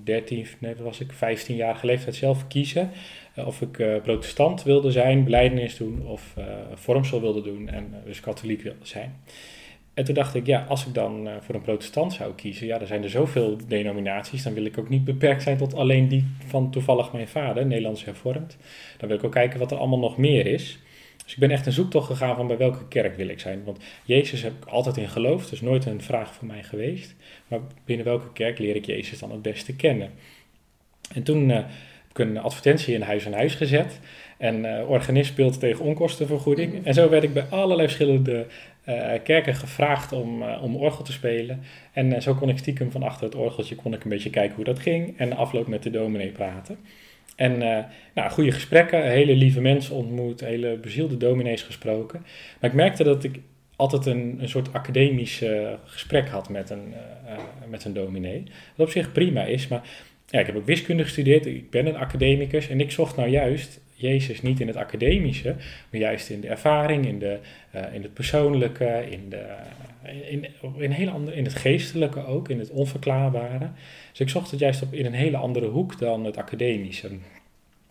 [0.03, 2.91] 13, nee, wat was ik, 15-jarige leeftijd zelf kiezen
[3.35, 6.43] eh, of ik eh, protestant wilde zijn, belijdenis doen of eh,
[6.73, 9.15] vormsel wilde doen en eh, dus katholiek wilde zijn.
[9.95, 12.79] En toen dacht ik, ja, als ik dan eh, voor een protestant zou kiezen, ja,
[12.79, 16.25] er zijn er zoveel denominaties, dan wil ik ook niet beperkt zijn tot alleen die
[16.47, 18.57] van toevallig mijn vader, Nederlands hervormd.
[18.97, 20.79] Dan wil ik ook kijken wat er allemaal nog meer is.
[21.23, 23.63] Dus ik ben echt een zoektocht gegaan van bij welke kerk wil ik zijn.
[23.63, 27.15] Want Jezus heb ik altijd in geloofd, dus nooit een vraag voor mij geweest.
[27.47, 30.11] Maar binnen welke kerk leer ik Jezus dan het beste kennen?
[31.13, 31.65] En toen eh, heb
[32.09, 33.99] ik een advertentie in huis aan huis gezet.
[34.37, 36.85] En eh, organist speelt tegen onkostenvergoeding.
[36.85, 38.45] En zo werd ik bij allerlei verschillende
[39.23, 41.61] kerken gevraagd om, eh, om orgel te spelen.
[41.93, 44.55] En eh, zo kon ik stiekem van achter het orgeltje kon ik een beetje kijken
[44.55, 45.17] hoe dat ging.
[45.17, 46.77] En afloop met de dominee praten.
[47.35, 47.83] En eh,
[48.13, 52.25] nou, goede gesprekken, hele lieve mensen ontmoet, hele bezielde dominees gesproken.
[52.59, 53.39] Maar ik merkte dat ik
[53.75, 58.43] altijd een, een soort academisch eh, gesprek had met een, eh, eh, met een dominee.
[58.75, 59.89] Wat op zich prima is, maar
[60.27, 63.81] ja, ik heb ook wiskunde gestudeerd, ik ben een academicus en ik zocht nou juist
[63.97, 65.55] Jezus niet in het academische,
[65.89, 67.39] maar juist in de ervaring, in, de,
[67.71, 69.55] eh, in het persoonlijke, in, de,
[70.29, 70.45] in,
[70.77, 73.69] in, hele andere, in het geestelijke ook, in het onverklaarbare.
[74.09, 77.09] Dus ik zocht het juist op in een hele andere hoek dan het academische.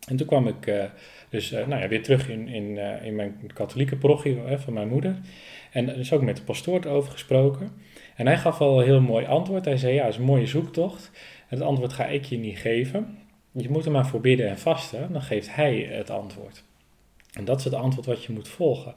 [0.08, 0.84] En toen kwam ik eh,
[1.34, 4.72] dus eh, nou ja, weer terug in, in, eh, in mijn katholieke parochie eh, van
[4.72, 5.16] mijn moeder.
[5.70, 7.70] En dus ook met de pastoor over gesproken.
[8.16, 9.64] En hij gaf al een heel mooi antwoord.
[9.64, 11.10] Hij zei, ja, het is een mooie zoektocht.
[11.46, 13.18] Het antwoord ga ik je niet geven.
[13.56, 15.12] Je moet er maar voor bidden en vasten.
[15.12, 16.62] Dan geeft hij het antwoord.
[17.32, 18.94] En dat is het antwoord wat je moet volgen.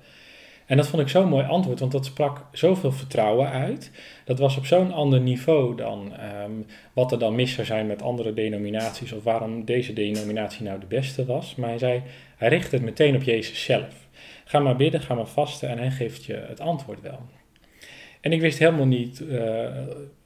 [0.66, 3.92] En dat vond ik zo'n mooi antwoord, want dat sprak zoveel vertrouwen uit.
[4.26, 6.52] Dat was op zo'n ander niveau dan ehm,
[6.94, 10.86] wat er dan mis zou zijn met andere denominaties of waarom deze denominatie nou de
[10.86, 11.56] beste was.
[11.56, 12.02] Maar hij zei,
[12.38, 14.08] hij richt het meteen op Jezus zelf.
[14.46, 17.20] Ga maar bidden, ga maar vasten en hij geeft je het antwoord wel.
[18.22, 19.68] En ik wist helemaal niet uh,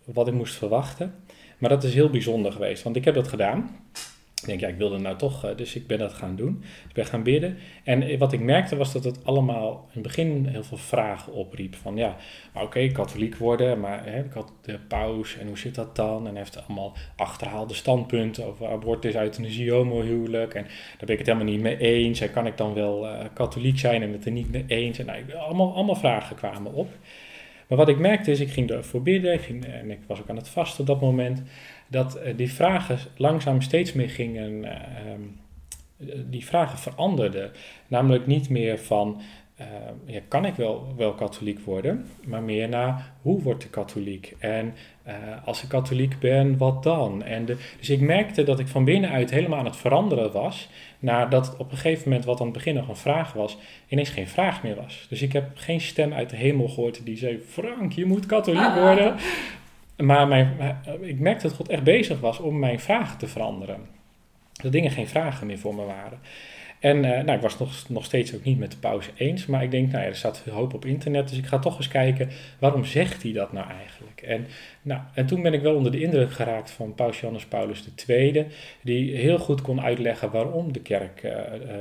[0.05, 1.13] wat ik moest verwachten,
[1.57, 3.69] maar dat is heel bijzonder geweest, want ik heb dat gedaan.
[4.41, 6.63] Ik denk, ja, ik wilde nou toch, uh, dus ik ben dat gaan doen.
[6.87, 7.57] Ik ben gaan bidden.
[7.83, 11.75] En wat ik merkte was dat het allemaal in het begin heel veel vragen opriep.
[11.75, 12.15] Van ja,
[12.53, 16.27] oké, katholiek worden, maar hè, ik had de paus en hoe zit dat dan?
[16.27, 20.53] En heeft allemaal achterhaalde standpunten over abortus, euthanasie, homohuwelijk.
[20.53, 22.21] En daar ben ik het helemaal niet mee eens.
[22.21, 24.99] En kan ik dan wel uh, katholiek zijn en het er niet mee eens?
[24.99, 26.89] En nou, allemaal, allemaal vragen kwamen op.
[27.71, 30.29] Maar wat ik merkte is, ik ging ervoor bidden ik ging, en ik was ook
[30.29, 31.41] aan het vasten op dat moment,
[31.91, 34.65] dat uh, die vragen langzaam steeds meer gingen,
[35.11, 35.39] um,
[36.29, 37.51] die vragen veranderden.
[37.87, 39.21] Namelijk niet meer van,
[40.05, 44.35] ja, kan ik wel, wel katholiek worden, maar meer naar hoe word ik katholiek?
[44.39, 44.73] En
[45.45, 47.23] als ik katholiek ben, wat dan?
[47.23, 50.69] En de, dus ik merkte dat ik van binnenuit helemaal aan het veranderen was,
[50.99, 54.09] nadat het op een gegeven moment, wat aan het begin nog een vraag was, ineens
[54.09, 55.05] geen vraag meer was.
[55.09, 58.73] Dus ik heb geen stem uit de hemel gehoord die zei, Frank, je moet katholiek
[58.73, 59.15] worden.
[60.01, 63.79] Maar mijn, ik merkte dat God echt bezig was om mijn vragen te veranderen.
[64.61, 66.19] Dat dingen geen vragen meer voor me waren.
[66.81, 69.63] En uh, nou, ik was nog, nog steeds ook niet met de pauze eens, maar
[69.63, 71.87] ik denk, nou ja, er staat veel hoop op internet, dus ik ga toch eens
[71.87, 72.29] kijken,
[72.59, 74.21] waarom zegt hij dat nou eigenlijk?
[74.21, 74.47] En,
[74.81, 78.45] nou, en toen ben ik wel onder de indruk geraakt van paus Johannes Paulus II,
[78.81, 81.37] die heel goed kon uitleggen waarom de kerk uh, uh,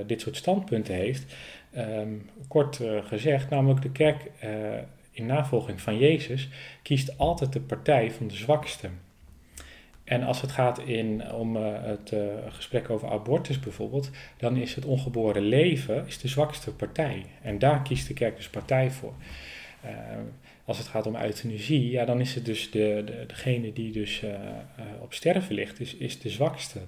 [0.06, 1.34] dit soort standpunten heeft.
[1.76, 4.30] Um, kort gezegd, namelijk de kerk
[5.20, 6.48] in navolging van Jezus
[6.82, 8.88] kiest altijd de partij van de zwakste.
[10.04, 14.74] En als het gaat in, om uh, het uh, gesprek over abortus bijvoorbeeld, dan is
[14.74, 17.26] het ongeboren leven is de zwakste partij.
[17.42, 19.14] En daar kiest de kerk dus partij voor.
[19.84, 19.90] Uh,
[20.64, 24.22] als het gaat om euthanasie, ja, dan is het dus de, de, degene die dus
[25.00, 26.80] op sterven ligt, is, is de zwakste.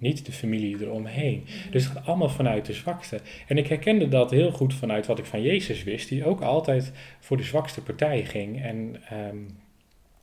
[0.00, 1.44] Niet de familie eromheen.
[1.70, 3.20] Dus het gaat allemaal vanuit de zwakste.
[3.46, 6.92] En ik herkende dat heel goed vanuit wat ik van Jezus wist, die ook altijd
[7.18, 8.62] voor de zwakste partij ging.
[8.62, 9.46] En um,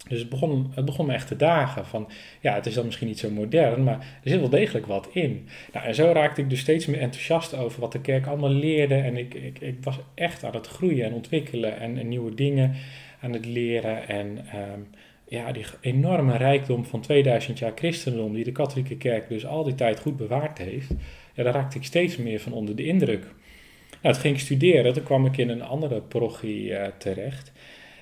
[0.08, 2.10] dus het begon, het begon me echt te dagen van,
[2.42, 5.48] ja, het is dan misschien niet zo modern, maar er zit wel degelijk wat in.
[5.74, 8.96] Nou, en zo raakte ik dus steeds meer enthousiast over wat de kerk allemaal leerde.
[8.96, 12.74] En ik, ik, ik was echt aan het groeien en ontwikkelen en, nieuwe dingen
[13.22, 14.08] aan het leren.
[14.08, 14.28] En
[14.74, 14.88] um,
[15.28, 19.76] ja, die enorme rijkdom van 2000 jaar christendom, die de katholieke kerk dus al die
[19.76, 20.90] tijd goed bewaard heeft,
[21.34, 23.26] ja, daar raakte ik steeds meer van onder de indruk.
[24.02, 27.52] Nou, toen ging ik studeren, toen kwam ik in een andere parochie uh, terecht.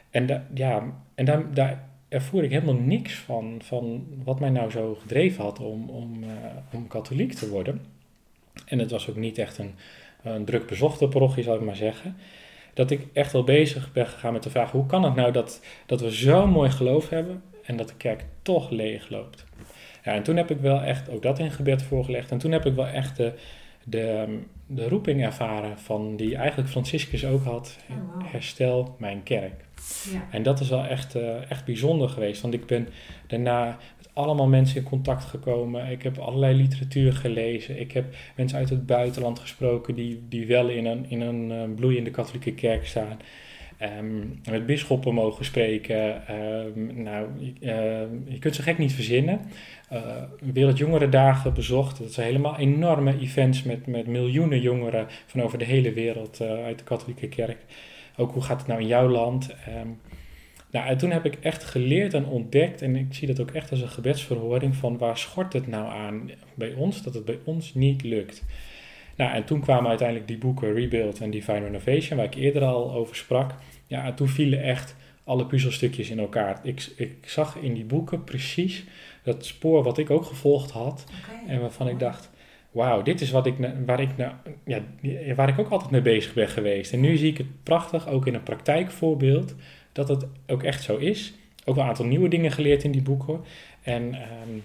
[0.10, 4.96] En, ja, en daar, daar ervoer ik helemaal niks van, van wat mij nou zo
[4.96, 6.30] gedreven had om, om, uh,
[6.74, 7.82] om katholiek te worden.
[8.66, 9.74] En het was ook niet echt een,
[10.24, 12.16] een druk bezochte parochie, zou ik maar zeggen
[12.76, 15.62] dat ik echt wel bezig ben gegaan met de vraag: hoe kan het nou dat,
[15.86, 19.46] dat we zo'n mooi geloof hebben en dat de kerk toch leeg loopt?
[20.04, 22.32] Ja, en toen heb ik wel echt ook dat in gebed voorgelegd.
[22.32, 23.34] En toen heb ik wel echt de,
[23.84, 29.64] de, de roeping ervaren van die eigenlijk Franciscus ook had: oh, herstel mijn kerk.
[30.12, 30.28] Ja.
[30.32, 32.42] En dat is wel echt, uh, echt bijzonder geweest.
[32.42, 32.88] Want ik ben
[33.28, 33.78] daarna
[34.16, 35.92] allemaal mensen in contact gekomen.
[35.92, 37.80] Ik heb allerlei literatuur gelezen.
[37.80, 41.76] Ik heb mensen uit het buitenland gesproken die, die wel in een, in een uh,
[41.76, 43.18] bloeiende katholieke kerk staan.
[44.00, 46.22] Um, met bisschoppen mogen spreken.
[46.76, 47.52] Um, nou, uh,
[48.26, 49.42] je kunt ze gek niet verzinnen.
[49.94, 51.98] Uh, bezocht.
[51.98, 56.64] Dat zijn helemaal enorme events met, met miljoenen jongeren van over de hele wereld uh,
[56.64, 57.58] uit de katholieke kerk.
[58.18, 59.56] Ook hoe gaat het nou in jouw land?
[60.76, 63.72] Nou, en toen heb ik echt geleerd en ontdekt, en ik zie dat ook echt
[63.72, 67.74] als een gebedsverhoring, van waar schort het nou aan bij ons, dat het bij ons
[67.74, 68.44] niet lukt.
[69.16, 72.94] Nou, en toen kwamen uiteindelijk die boeken Rebuild en Divine Renovation, waar ik eerder al
[72.94, 73.52] over sprak.
[73.88, 76.60] Ja, en toen vielen echt alle puzzelstukjes in elkaar.
[76.64, 78.84] Ik, ik zag in die boeken precies
[79.24, 81.06] dat spoor wat ik ook gevolgd had.
[81.48, 82.32] En waarvan ik dacht,
[82.72, 83.56] wauw, dit is wat ik,
[83.86, 84.34] waar, ik nou,
[84.66, 84.82] ja,
[85.36, 86.94] waar ik ook altijd mee bezig ben geweest.
[86.94, 89.56] En nu zie ik het prachtig, ook in een praktijkvoorbeeld,
[89.96, 91.34] dat het ook echt zo is.
[91.66, 93.44] Ook een aantal nieuwe dingen geleerd in die boeken.
[93.82, 94.64] En, um,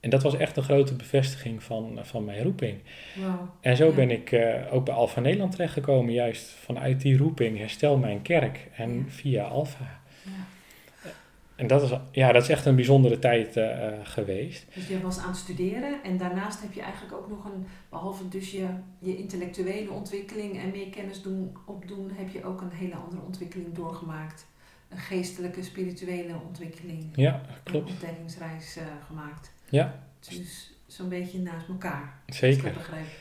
[0.00, 2.78] en dat was echt een grote bevestiging van, van mijn roeping.
[3.16, 3.40] Wow.
[3.60, 7.96] En zo ben ik uh, ook bij Alfa Nederland terechtgekomen, juist vanuit die roeping, herstel
[7.96, 8.68] mijn kerk.
[8.76, 9.02] En ja.
[9.08, 10.00] via Alfa.
[11.60, 13.66] En dat is, ja, dat is echt een bijzondere tijd uh,
[14.02, 14.66] geweest.
[14.74, 18.28] Dus je was aan het studeren en daarnaast heb je eigenlijk ook nog een, behalve
[18.28, 18.66] dus je,
[18.98, 23.74] je intellectuele ontwikkeling en meer kennis doen, opdoen, heb je ook een hele andere ontwikkeling
[23.74, 24.46] doorgemaakt.
[24.88, 27.04] Een geestelijke, spirituele ontwikkeling.
[27.14, 27.88] Ja, klopt.
[27.88, 29.52] Een ontdekkingsreis uh, gemaakt.
[29.68, 30.02] Ja.
[30.28, 32.12] Dus zo'n beetje naast elkaar.
[32.26, 32.72] Zeker.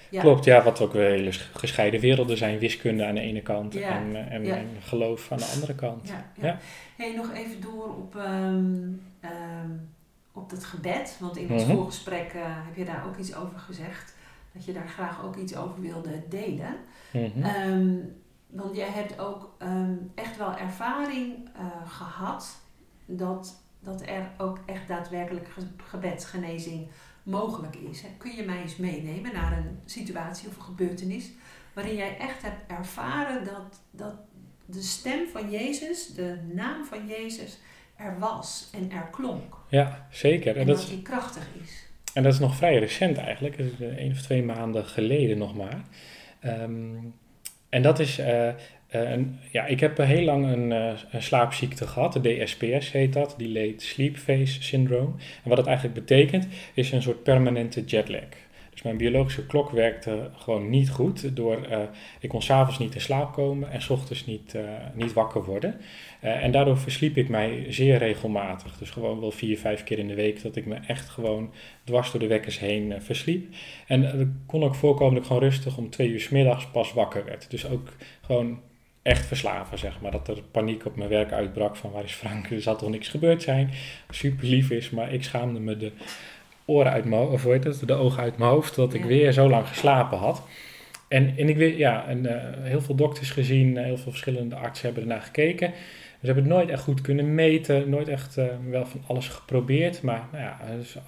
[0.09, 0.21] Ja.
[0.21, 2.59] Klopt, ja, wat ook weer hele gescheiden werelden zijn.
[2.59, 3.89] Wiskunde aan de ene kant ja.
[3.89, 4.55] en, en, ja.
[4.55, 6.07] en, geloof aan de andere kant.
[6.07, 6.57] Ja, ja.
[6.97, 9.89] Hey, nog even door op, um, um,
[10.31, 11.17] op het gebed.
[11.19, 11.77] Want in ons mm -hmm.
[11.77, 14.15] voorgesprek uh, heb je daar ook iets over gezegd.
[14.51, 16.75] Dat je daar graag ook iets over wilde delen.
[17.11, 17.71] Mm -hmm.
[17.71, 18.15] um,
[18.47, 19.55] want jij hebt ook
[20.15, 22.61] echt wel ervaring uh, gehad
[23.05, 25.47] dat, dat er ook echt daadwerkelijk
[25.77, 26.87] gebedsgenezing
[27.29, 28.03] mogelijk is.
[28.17, 31.29] Kun je mij eens meenemen naar een situatie of een gebeurtenis
[31.73, 34.13] waarin jij echt hebt ervaren dat, dat
[34.65, 37.57] de stem van Jezus, de naam van Jezus,
[37.95, 39.55] er was en er klonk.
[39.67, 40.55] Ja, zeker.
[40.55, 41.87] En, en dat, dat die krachtig is.
[42.13, 45.81] En dat is nog vrij recent eigenlijk, één of twee maanden geleden nog maar.
[46.45, 47.13] Um,
[47.69, 48.49] en dat is, uh,
[49.51, 53.81] ja, ik heb heel lang een, uh, een, slaapziekte gehad, de DSPS heet dat, Delayed
[53.81, 55.11] Sleep Phase Syndrome.
[55.43, 58.27] En wat dat eigenlijk betekent, is een soort permanente jetlag.
[58.79, 61.35] Dus mijn biologische klok werkte gewoon niet goed.
[61.35, 61.79] Door, uh,
[62.19, 64.61] ik kon s'avonds niet in slaap komen en s ochtends niet, uh,
[64.93, 65.75] niet wakker worden.
[66.19, 68.77] En daardoor versliep ik mij zeer regelmatig.
[68.77, 72.11] Dus gewoon wel vier, vijf keer in de week dat ik me echt gewoon dwars
[72.11, 73.55] door de wekkers heen versliep.
[73.87, 76.93] En het kon ook voorkomen dat ik gewoon rustig om twee uur s middags pas
[76.93, 77.49] wakker werd.
[77.49, 78.59] Dus ook gewoon
[79.09, 80.11] echt verslaven, zeg maar.
[80.11, 83.07] Dat er paniek op mijn werk uitbrak van waar is Frank, er zal toch niks
[83.07, 83.69] gebeurd zijn.
[84.09, 85.91] Super lief is, maar ik schaamde me de
[86.65, 89.49] oren uit mijn of weet het, de ogen uit mijn hoofd, dat ik weer zo
[89.49, 90.43] lang geslapen had.
[91.07, 94.85] En, en ik weet, ja, en, uh, heel veel dokters gezien, heel veel verschillende artsen
[94.85, 95.73] hebben ernaar gekeken.
[96.19, 100.01] Ze hebben het nooit echt goed kunnen meten, nooit echt uh, wel van alles geprobeerd,
[100.01, 101.01] maar nou ja, dus, uh,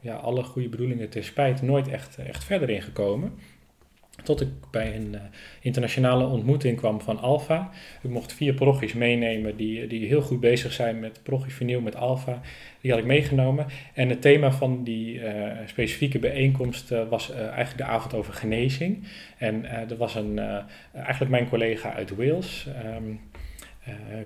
[0.00, 3.32] ja, alle goede bedoelingen ter spijt nooit echt, echt verder ingekomen.
[4.22, 5.20] Tot ik bij een uh,
[5.60, 7.70] internationale ontmoeting kwam van Alpha.
[8.02, 12.40] Ik mocht vier proggies meenemen die, die heel goed bezig zijn met proggievernieuw met Alpha.
[12.80, 13.66] Die had ik meegenomen.
[13.94, 19.06] En het thema van die uh, specifieke bijeenkomst uh, was eigenlijk de avond over genezing.
[19.38, 20.40] En er was een,
[20.94, 22.66] eigenlijk mijn collega uit Wales.
[22.96, 23.20] Um,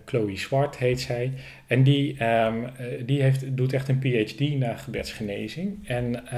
[0.05, 1.32] Chloe Swart heet zij.
[1.66, 2.66] En die, um,
[3.07, 5.89] die heeft, doet echt een PhD naar gebedsgenezing.
[5.89, 6.28] En,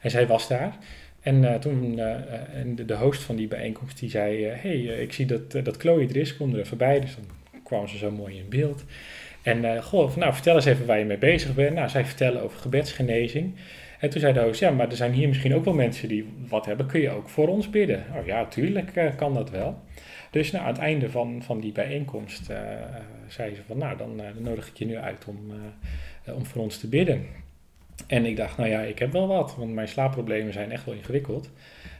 [0.00, 0.76] en zij was daar.
[1.24, 2.14] En uh, toen uh,
[2.54, 6.08] en de, host van die bijeenkomst die zei: Hé, hey, ik zie dat, dat Chloe
[6.08, 7.00] er is, kom er even bij.
[7.00, 7.24] Dus dan
[7.62, 8.84] kwam ze zo mooi in beeld.
[9.42, 11.74] En goh, nou vertel eens even waar je mee bezig bent.
[11.74, 13.54] Nou, zij vertellen over gebedsgenezing.
[14.00, 16.28] En toen zei de host: Ja, maar er zijn hier misschien ook wel mensen die
[16.48, 16.86] wat hebben.
[16.86, 18.04] Kun je ook voor ons bidden?
[18.18, 19.82] Oh ja, tuurlijk kan dat wel.
[20.30, 22.46] Dus nou, aan het einde van, van die bijeenkomst
[23.28, 25.52] zei ze: van, Nou, dan, dan, nodig ik je nu uit om,
[26.34, 27.26] om voor ons te bidden.
[28.06, 30.94] En ik dacht, nou ja, ik heb wel wat, want mijn slaapproblemen zijn echt wel
[30.94, 31.50] ingewikkeld.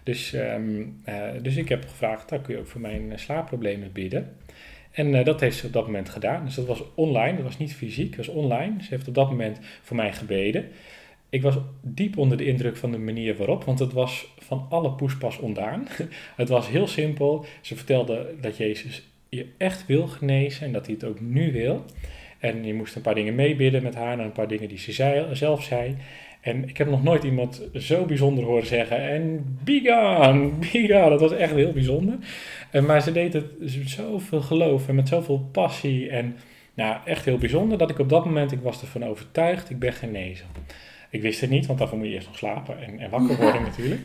[0.03, 4.36] Dus, um, uh, dus ik heb gevraagd, dan kun je ook voor mijn slaapproblemen bidden.
[4.90, 6.45] En uh, dat heeft ze op dat moment gedaan.
[6.45, 8.82] Dus dat was online, dat was niet fysiek, dat was online.
[8.82, 10.68] Ze heeft op dat moment voor mij gebeden.
[11.28, 14.92] Ik was diep onder de indruk van de manier waarop, want het was van alle
[14.92, 15.88] poespas ondaan.
[16.36, 17.47] het was heel simpel.
[17.61, 21.84] Ze vertelde dat Jezus je echt wil genezen en dat hij het ook nu wil.
[22.45, 24.92] En je moest een paar dingen meebidden met haar en een paar dingen die ze
[24.92, 25.97] zei, zelf zei.
[26.40, 28.99] En ik heb nog nooit iemand zo bijzonder horen zeggen.
[28.99, 31.09] En be gone.
[31.09, 32.18] Dat was echt heel bijzonder.
[32.70, 33.45] En, maar ze deed het
[33.84, 36.11] zoveel geloof en met zoveel passie.
[36.11, 36.36] En
[36.74, 39.92] nou, echt heel bijzonder dat ik op dat moment, ik was ervan overtuigd, ik ben
[39.92, 40.47] genezen.
[41.11, 43.61] Ik wist het niet, want daarvoor moet je eerst nog slapen en, en wakker worden
[43.61, 43.66] ja.
[43.68, 44.01] natuurlijk.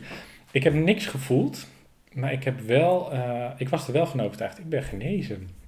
[0.50, 1.66] Ik heb niks gevoeld,
[2.12, 5.59] maar ik, heb wel, uh, ik was er wel van overtuigd, ik ben genezen.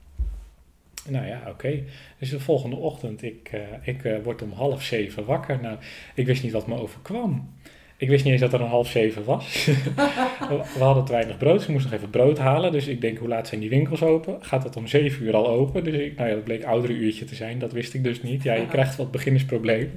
[1.08, 1.50] Nou ja, oké.
[1.50, 1.84] Okay.
[2.18, 5.58] Dus de volgende ochtend, ik, uh, ik uh, word om half zeven wakker.
[5.62, 5.76] Nou,
[6.14, 7.50] ik wist niet wat me overkwam.
[7.96, 9.66] Ik wist niet eens dat er een half zeven was.
[10.78, 12.72] we hadden te weinig brood, dus ik moest nog even brood halen.
[12.72, 14.36] Dus ik denk, hoe laat zijn die winkels open?
[14.40, 15.84] Gaat het om zeven uur al open?
[15.84, 17.58] Dus ik, nou ja, dat bleek oudere uurtje te zijn.
[17.58, 18.42] Dat wist ik dus niet.
[18.42, 19.90] Ja, je krijgt wat beginnersprobleem.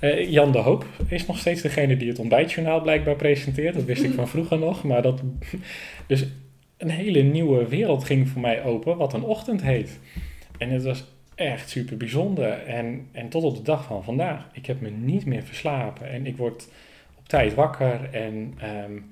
[0.00, 3.74] Uh, Jan de Hoop is nog steeds degene die het ontbijtjournaal blijkbaar presenteert.
[3.74, 4.84] Dat wist ik van vroeger nog.
[4.84, 5.22] Maar dat,
[6.06, 6.26] dus
[6.82, 10.00] een hele nieuwe wereld ging voor mij open, wat een ochtend heet.
[10.58, 11.04] En het was
[11.34, 12.52] echt super bijzonder.
[12.52, 16.10] En, en tot op de dag van vandaag, ik heb me niet meer verslapen.
[16.10, 16.68] En ik word
[17.18, 18.08] op tijd wakker.
[18.12, 18.54] En
[18.84, 19.10] um,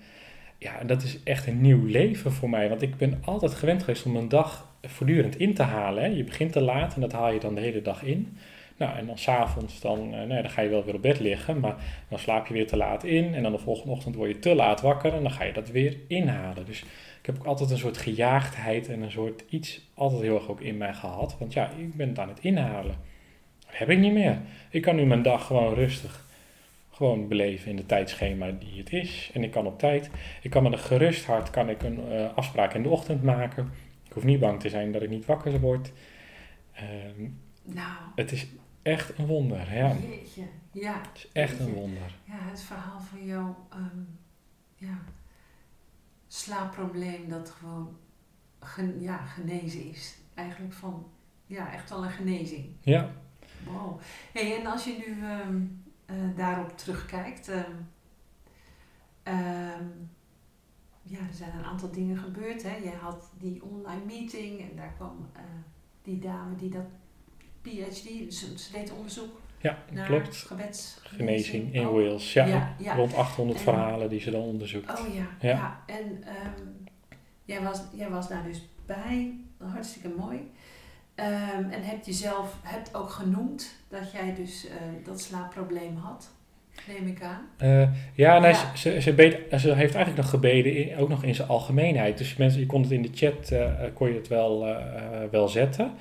[0.59, 2.69] ja, dat is echt een nieuw leven voor mij.
[2.69, 6.03] Want ik ben altijd gewend geweest om een dag voortdurend in te halen.
[6.03, 6.09] Hè.
[6.09, 8.37] Je begint te laat en dat haal je dan de hele dag in.
[8.77, 11.61] Nou, en dan s'avonds, dan, uh, nou, dan ga je wel weer op bed liggen,
[11.61, 11.77] maar
[12.09, 13.35] dan slaap je weer te laat in.
[13.35, 15.71] En dan de volgende ochtend word je te laat wakker en dan ga je dat
[15.71, 16.67] weer inhalen.
[16.67, 16.85] Dus
[17.21, 20.61] ik heb ook altijd een soort gejaagdheid en een soort iets altijd heel erg ook
[20.61, 21.37] in mij gehad.
[21.39, 22.97] Want ja, ik ben het aan het inhalen.
[23.59, 24.39] Dat heb ik niet meer.
[24.71, 26.29] Ik kan nu mijn dag gewoon rustig
[26.91, 29.31] gewoon beleven in de tijdschema die het is.
[29.35, 30.11] En ik kan op tijd.
[30.43, 33.73] Ik kan met een gerust hart kan ik een uh, afspraak in de ochtend maken.
[34.07, 35.93] Ik hoef niet bang te zijn dat ik niet wakker word.
[36.75, 36.83] Uh,
[37.63, 37.97] nou.
[38.15, 38.47] Het is
[38.83, 39.75] echt een wonder.
[39.75, 39.97] Ja.
[40.09, 40.43] Jeetje.
[40.73, 41.01] Ja.
[41.09, 42.15] Het is echt een wonder.
[42.25, 43.47] Ja, het verhaal van jou.
[43.75, 44.19] Um,
[44.77, 44.99] ja
[46.33, 47.97] slaapprobleem dat gewoon
[48.61, 50.19] gen, ja, genezen is.
[50.35, 51.07] Eigenlijk van,
[51.47, 52.67] ja, echt wel een genezing.
[52.81, 53.13] Ja.
[53.65, 54.01] Wow.
[54.33, 57.89] Hey, en als je nu um, uh, daarop terugkijkt, um,
[59.25, 60.11] um,
[61.03, 62.63] ja, er zijn een aantal dingen gebeurd.
[62.63, 62.77] Hè?
[62.77, 65.43] Je had die online meeting en daar kwam uh,
[66.03, 66.87] die dame die dat
[67.63, 70.37] PhD, ze, ze deed onderzoek ja, klopt.
[70.37, 71.93] Gebedsgenezing in oh.
[71.93, 72.33] Wales.
[72.33, 75.01] Ja, ja, ja, Rond 800 en, verhalen die ze dan onderzoekt.
[75.01, 75.81] Oh ja, ja.
[75.87, 76.87] En um,
[77.45, 79.35] jij, was, jij was daar dus bij.
[79.59, 80.37] Hartstikke mooi.
[80.37, 84.73] Um, en hebt jezelf hebt ook genoemd dat jij dus uh,
[85.05, 86.31] dat slaapprobleem had.
[86.89, 87.49] Neem ik aan.
[87.63, 88.77] Uh, ja, nee, ja.
[88.77, 92.19] Ze, ze, beet, ze, heeft eigenlijk nog gebeden, in, ook nog in zijn algemeenheid.
[92.19, 94.77] Dus mensen, je kon het in de chat, uh, kon je het wel,
[95.31, 95.93] wel zetten.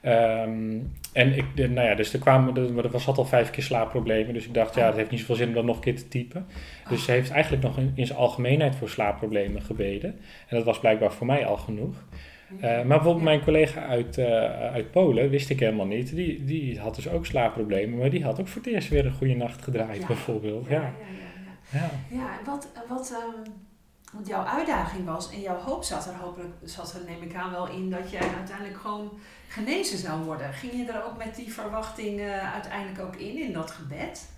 [0.00, 0.78] Ehm,
[1.12, 4.34] en ik, de- nou ja, dus er kwamen, er, er was al vijf keer slaapproblemen.
[4.34, 6.08] Dus ik dacht, ja, het heeft niet zoveel zin om dat nog een keer te
[6.08, 6.46] typen.
[6.88, 10.10] Dus ze heeft eigenlijk nog in, in zijn algemeenheid voor slaapproblemen gebeden.
[10.48, 12.04] En dat was blijkbaar voor mij al genoeg.
[12.60, 14.26] Eh, maar bijvoorbeeld mijn collega uit, eh,
[14.72, 16.14] uit Polen, wist ik helemaal niet.
[16.14, 19.12] Die, die had dus ook slaapproblemen, maar die had ook voor het eerst weer een
[19.12, 20.06] goede nacht gedraaid, Ja.
[20.06, 20.66] bijvoorbeeld.
[20.68, 20.74] Ja,
[21.72, 23.50] Ja, ja, ja, wat, wat ehm,
[24.12, 27.50] want jouw uitdaging was en jouw hoop zat er hopelijk, zat er neem ik aan
[27.50, 30.52] wel in dat jij uiteindelijk gewoon genezen zou worden.
[30.52, 34.30] Ging je er ook met die verwachting eh, uiteindelijk ook in, in dat gebed?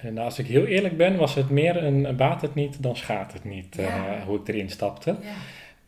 [0.00, 3.32] En als ik heel eerlijk ben, was het meer een baat het niet dan schaadt
[3.32, 5.16] het niet, eh, hoe ik erin stapte.
[5.20, 5.34] Ja.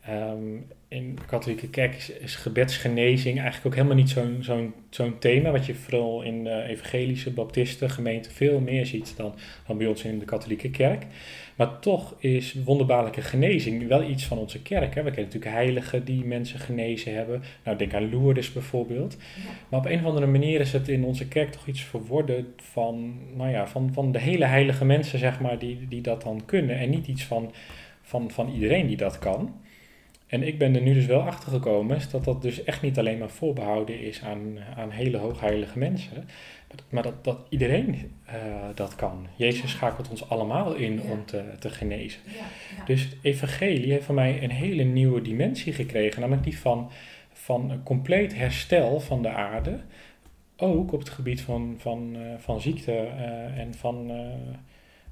[0.05, 0.55] Ehm,
[0.87, 5.51] in de katholieke kerk is, is gebedsgenezing eigenlijk ook helemaal niet zo'n zo'n zo'n thema,
[5.51, 9.35] wat je vooral in de evangelische baptisten gemeenten veel meer ziet dan,
[9.67, 11.03] dan bij ons in de katholieke kerk.
[11.55, 14.95] Maar toch is wonderbaarlijke genezing wel iets van onze kerk.
[14.95, 15.03] Hè.
[15.03, 17.43] We kennen natuurlijk heiligen die mensen genezen hebben.
[17.63, 19.17] Nou, denk aan Lourdes bijvoorbeeld.
[19.19, 19.51] Ja.
[19.69, 23.19] Maar op een of andere manier is het in onze kerk toch iets verworden van,
[23.35, 26.77] nou ja, van, van de hele heilige mensen, zeg maar, die, die dat dan kunnen.
[26.77, 27.53] En niet iets van,
[28.01, 29.61] van, van iedereen die dat kan.
[30.27, 33.17] En ik ben er nu dus wel achter gekomen dat dat dus echt niet alleen
[33.17, 36.27] maar voorbehouden is aan, aan hele hoogheilige mensen,
[36.89, 38.35] maar dat, dat, iedereen eh,
[38.75, 39.27] dat kan.
[39.35, 41.11] Jezus schakelt ons allemaal in Ja.
[41.11, 42.21] om te, te genezen.
[42.25, 42.45] Ja,
[42.77, 42.85] ja.
[42.85, 46.91] Dus het evangelie heeft voor mij een hele nieuwe dimensie gekregen, namelijk die van,
[47.33, 49.79] van een compleet herstel van de aarde,
[50.57, 54.11] ook op het gebied van, van, eh, van ziekte eh, en van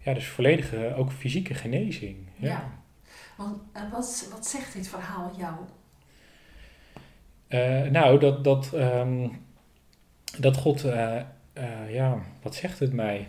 [0.03, 2.17] ja, dus volledige, ook fysieke genezing.
[2.35, 2.47] Ja.
[2.47, 2.79] Ja.
[3.37, 3.57] Want
[3.91, 5.55] wat, wat zegt dit verhaal jou?
[7.91, 9.27] Nou, dat, dat, ehm,
[10.39, 10.85] dat God,
[11.53, 13.27] eh, ja, wat zegt het mij?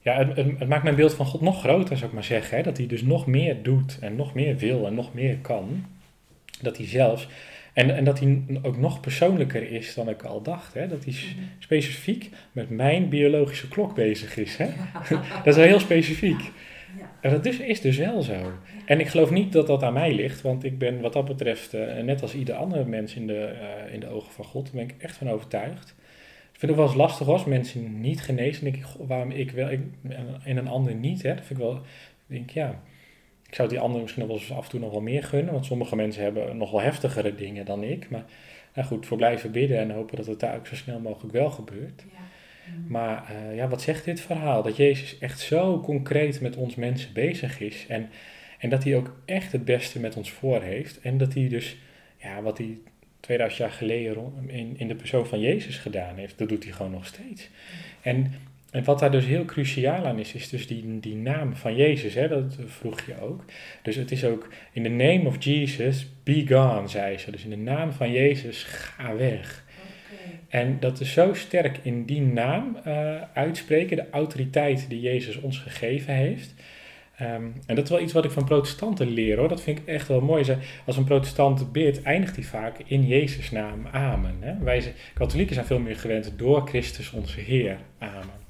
[0.00, 2.56] Ja, het, het, het maakt mijn beeld van God nog groter, zou ik maar zeggen.
[2.56, 2.62] Hè?
[2.62, 5.84] Dat hij dus nog meer doet en nog meer wil en nog meer kan.
[6.60, 7.28] Dat hij zelfs,
[7.72, 10.74] en, en dat hij ook nog persoonlijker is dan ik al dacht.
[10.74, 10.88] Hè?
[10.88, 14.56] Dat hij s- specifiek met mijn biologische klok bezig is.
[14.56, 14.66] Hè?
[15.36, 16.40] Dat is wel heel specifiek.
[16.98, 17.10] Ja.
[17.20, 18.52] En dat is, is dus wel zo.
[18.84, 21.74] En ik geloof niet dat dat aan mij ligt, want ik ben wat dat betreft,
[21.74, 24.74] eh, net als ieder andere mens in de, eh, in de ogen van God, daar
[24.74, 25.94] ben ik echt van overtuigd.
[26.56, 28.64] Ik vind het wel eens lastig als mensen niet genezen.
[28.64, 29.80] Denk ik, goh, waarom ik wel ik,
[30.44, 31.22] en een ander niet?
[31.22, 31.34] Hè?
[31.34, 31.82] Dat vind ik wel, ik
[32.26, 32.82] denk ja,
[33.48, 35.66] ik zou die ander misschien wel eens af en toe nog wel meer gunnen, want
[35.66, 38.10] sommige mensen hebben nog wel heftigere dingen dan ik.
[38.10, 38.24] Maar
[38.74, 41.50] nou goed, voor blijven bidden en hopen dat het daar ook zo snel mogelijk wel
[41.50, 42.04] gebeurt.
[42.12, 42.18] Ja.
[42.88, 44.62] Maar eh, ja, wat zegt dit verhaal?
[44.62, 47.86] Dat Jezus echt zo concreet met ons mensen bezig is.
[47.88, 48.08] En,
[48.58, 51.00] en dat hij ook echt het beste met ons voor heeft.
[51.00, 51.76] En dat hij dus,
[52.16, 52.78] ja, wat hij
[53.26, 56.92] 2000 jaar geleden in, in de persoon van Jezus gedaan heeft, dat doet hij gewoon
[56.92, 57.48] nog steeds.
[58.02, 58.32] En,
[58.70, 62.14] en wat daar dus heel cruciaal aan is, is dus die, die naam van Jezus.
[62.14, 63.44] Hè, dat vroeg je ook.
[63.82, 67.30] Dus het is ook in the name of Jesus, be gone, zei ze.
[67.30, 69.64] Dus in de naam van Jezus, ga weg.
[70.48, 75.58] En dat is zo sterk in die naam eh, uitspreken, de autoriteit die Jezus ons
[75.58, 76.54] gegeven heeft.
[77.16, 79.48] Ehm, en dat is wel iets wat ik van protestanten leer hoor.
[79.48, 80.56] Dat vind ik echt wel mooi.
[80.86, 83.86] Als een protestant bidt, eindigt hij vaak in Jezus' naam.
[83.86, 84.36] Amen.
[84.40, 84.58] Hè?
[84.58, 87.78] Wij katholieken zijn veel meer gewend door Christus onze Heer.
[87.98, 88.45] Amen.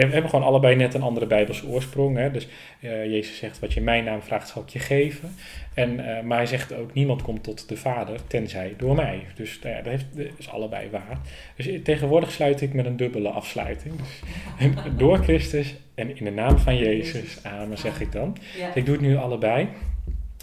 [0.00, 2.16] We hebben gewoon allebei net een andere Bijbelse oorsprong.
[2.16, 2.30] Hè?
[2.30, 2.48] Dus
[2.80, 5.34] eh, Jezus zegt, wat je mijn naam vraagt, zal ik je geven.
[5.74, 9.26] En, eh, maar hij zegt ook, niemand komt tot de Vader, tenzij door mij.
[9.34, 11.18] Dus nou ja, dat, heeft, dat is allebei waar.
[11.56, 13.94] Dus eh, tegenwoordig sluit ik met een dubbele afsluiting.
[13.96, 14.22] Dus,
[14.96, 18.36] door Christus en in de naam van Jezus, amen, zeg ik dan.
[18.74, 19.68] Ik doe het nu allebei.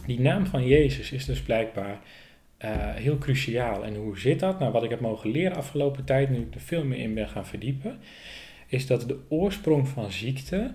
[0.06, 1.99] Die naam van Jezus is dus blijkbaar
[2.95, 3.86] heel cruciaal.
[3.86, 4.60] En hoe zit dat?
[4.60, 7.30] Nou, wat ik heb mogen leren afgelopen tijd, nu ik er veel meer in ben
[7.30, 7.99] gaan verdiepen,
[8.72, 10.72] is dat de oorsprong van ziekte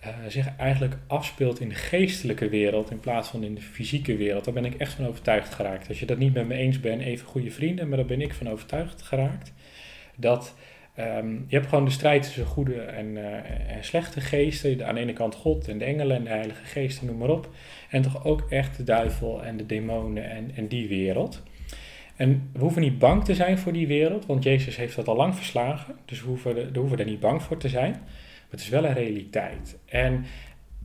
[0.00, 4.44] eh, zich eigenlijk afspeelt in de geestelijke wereld in plaats van in de fysieke wereld.
[4.44, 5.88] Daar ben ik echt van overtuigd geraakt.
[5.88, 8.34] Als je dat niet met me eens bent, even goede vrienden, maar daar ben ik
[8.34, 9.52] van overtuigd geraakt.
[10.16, 10.54] Dat
[10.94, 14.86] ehm, je hebt gewoon de strijd tussen goede en, eh, en slechte geesten.
[14.86, 17.48] Aan de ene kant God en de engelen en de heilige geesten, noem maar op.
[17.90, 21.42] En toch ook echt de duivel en de demonen en, en die wereld.
[22.22, 25.16] En we hoeven niet bang te zijn voor die wereld, want Jezus heeft dat al
[25.16, 25.94] lang verslagen.
[26.04, 27.90] Dus we hoeven, er- hoeven er niet bang voor te zijn.
[27.90, 29.78] Maar het is wel een realiteit.
[29.84, 30.24] En,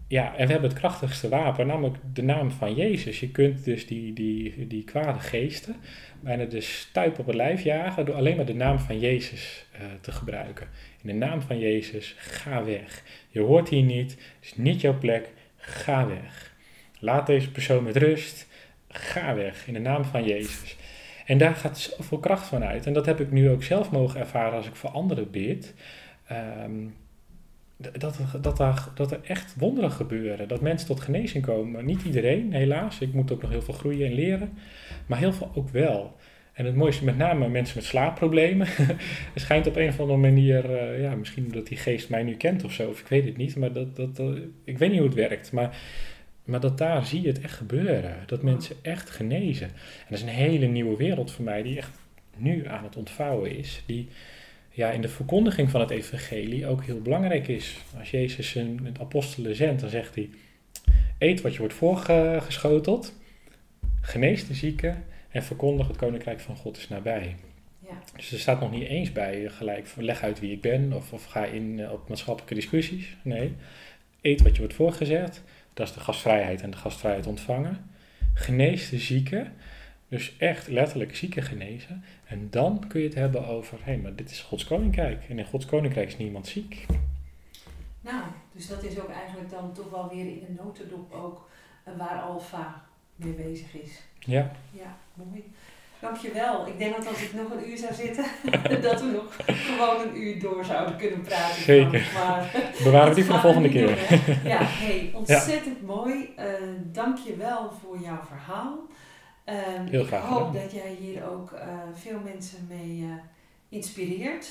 [0.07, 3.19] ja, en we hebben het krachtigste wapen, namelijk de naam van Jezus.
[3.19, 5.75] Je kunt dus die, die, die kwade geesten
[6.19, 9.85] bijna de stuip op het lijf jagen door alleen maar de naam van Jezus eh,
[10.01, 10.67] te gebruiken.
[11.01, 13.03] In de naam van Jezus, ga weg.
[13.29, 16.55] Je hoort hier niet, het is niet jouw plek, ga weg.
[16.99, 18.47] Laat deze persoon met rust,
[18.87, 20.75] ga weg in de naam van Jezus.
[21.27, 22.85] En daar gaat zoveel kracht van uit.
[22.85, 25.73] En dat heb ik nu ook zelf mogen ervaren als ik voor anderen bid.
[27.81, 28.57] D- dat, dat,
[28.95, 30.47] dat er echt wonderen gebeuren.
[30.47, 31.85] Dat mensen tot genezing komen.
[31.85, 32.99] Niet iedereen, helaas.
[32.99, 34.57] Ik moet ook nog heel veel groeien en leren.
[35.05, 36.15] Maar heel veel ook wel.
[36.53, 38.67] En het mooiste met name mensen met slaapproblemen.
[39.33, 42.35] het schijnt op een of andere manier, uh, ja, misschien omdat die geest mij nu
[42.35, 44.21] kent of zo, of ik weet het niet, maar dat, dat,
[44.63, 45.51] ik weet niet hoe het werkt.
[45.51, 45.77] Maar,
[46.47, 48.15] maar dat daar zie je het echt gebeuren.
[48.25, 49.67] Dat mensen echt genezen.
[49.67, 51.99] En dat is een hele nieuwe wereld voor mij die echt
[52.35, 53.83] nu aan het ontvouwen is.
[53.85, 54.07] Die
[54.71, 57.77] ja, in de verkondiging van het evangelie ook heel belangrijk is.
[57.99, 60.29] Als Jezus een apostelen zendt, dan zegt hij,
[61.17, 63.13] eet wat je wordt voorgeschoteld,
[64.01, 67.35] genees de zieken en verkondig het koninkrijk van God is nabij.
[67.79, 68.01] Ja.
[68.15, 71.25] Dus er staat nog niet eens bij gelijk leg uit wie ik ben of, of
[71.25, 73.15] ga in eh, op maatschappelijke discussies.
[73.21, 73.53] Nee,
[74.21, 75.43] eet wat je wordt voorgezet.
[75.77, 77.89] Dat is de gastvrijheid en de gastvrijheid ontvangen.
[78.33, 79.53] Genees de zieken.
[80.07, 82.03] Dus echt letterlijk zieken genezen.
[82.25, 85.29] En dan kun je het hebben over, hé, hey, maar dit is Gods koninkrijk.
[85.29, 86.85] En in Gods koninkrijk is niemand ziek.
[88.01, 91.49] Nou, dus dat is ook eigenlijk dan toch wel weer in de notendop ook
[91.83, 94.01] eh, waar Alfa mee bezig is.
[94.19, 94.51] Ja.
[94.71, 95.53] Ja, mooi.
[95.99, 96.67] Dankjewel.
[96.67, 98.25] Ik denk dat als ik nog een uur zou zitten,
[98.89, 101.61] dat we nog gewoon een uur door zouden kunnen praten.
[101.61, 102.09] Zeker.
[102.13, 102.51] Maar,
[102.83, 103.89] Bewaren we die voor de volgende keer.
[104.43, 106.33] ja, hey, ontzettend mooi.
[106.39, 106.45] Uh,
[106.91, 108.77] dankjewel voor jouw verhaal.
[109.45, 110.23] Um, Heel graag.
[110.23, 111.59] Ik hoop dat jij hier ook uh,
[111.93, 113.09] veel mensen mee uh,
[113.69, 114.47] inspireert.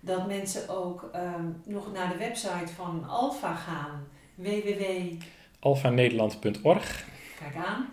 [0.00, 4.06] Dat mensen ook um, nog naar de website van Alfa gaan.
[4.34, 7.04] www.alfanederland.org
[7.38, 7.88] Kijk aan.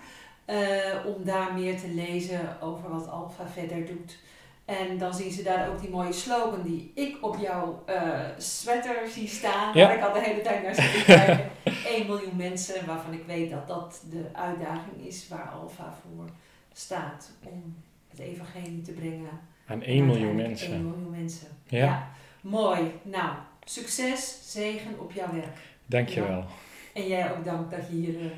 [0.48, 4.18] Uh, om daar meer te lezen over wat Alfa verder doet.
[4.66, 8.96] En dan zien ze daar ook die mooie slogan die ik op jouw uh, sweater
[9.10, 9.78] zie staan.
[9.78, 9.88] Ja.
[9.88, 11.50] Waar ik al de hele tijd naar zit kijken.
[11.96, 16.30] 1 miljoen mensen, waarvan ik weet dat dat de uitdaging is waar Alfa voor
[16.74, 17.32] staat.
[17.44, 17.76] Om
[18.10, 19.40] het evangelie te brengen.
[19.68, 20.74] Aan 1 miljoen mensen.
[20.74, 21.48] 1 miljoen mensen.
[21.68, 21.78] Ja.
[21.78, 22.12] ja.
[22.42, 22.92] Mooi.
[23.02, 25.58] Nou, succes, zegen op jouw werk.
[25.86, 26.38] Dankjewel.
[26.38, 26.46] Ja.
[26.94, 28.32] En jij ook dank dat je hier uh,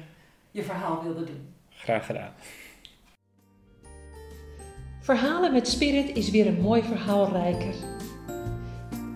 [0.52, 1.55] je verhaal wilde doen.
[1.86, 2.32] Graag gedaan.
[5.02, 7.74] Verhalen met Spirit is weer een mooi verhaal rijker.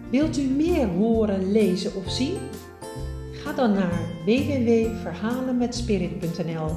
[0.10, 2.38] Wilt u meer horen, lezen of zien?
[3.34, 6.76] Ga dan naar www.verhalenmetspirit.nl.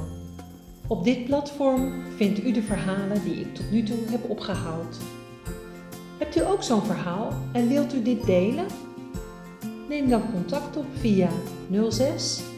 [0.87, 4.97] Op dit platform vindt u de verhalen die ik tot nu toe heb opgehaald.
[6.19, 8.65] Hebt u ook zo'n verhaal en wilt u dit delen?
[9.89, 11.29] Neem dan contact op via
[11.89, 12.51] 06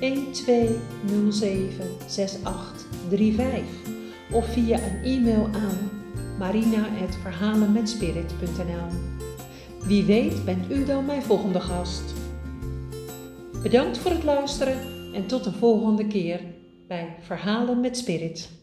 [0.00, 3.64] 1207 6835
[4.32, 5.90] of via een e-mail aan
[6.38, 8.88] marina.verhalenmetspirit.nl
[9.86, 12.14] Wie weet bent u dan mijn volgende gast.
[13.62, 14.78] Bedankt voor het luisteren
[15.14, 16.40] en tot de volgende keer
[16.86, 18.57] bij Verhalen met Spirit.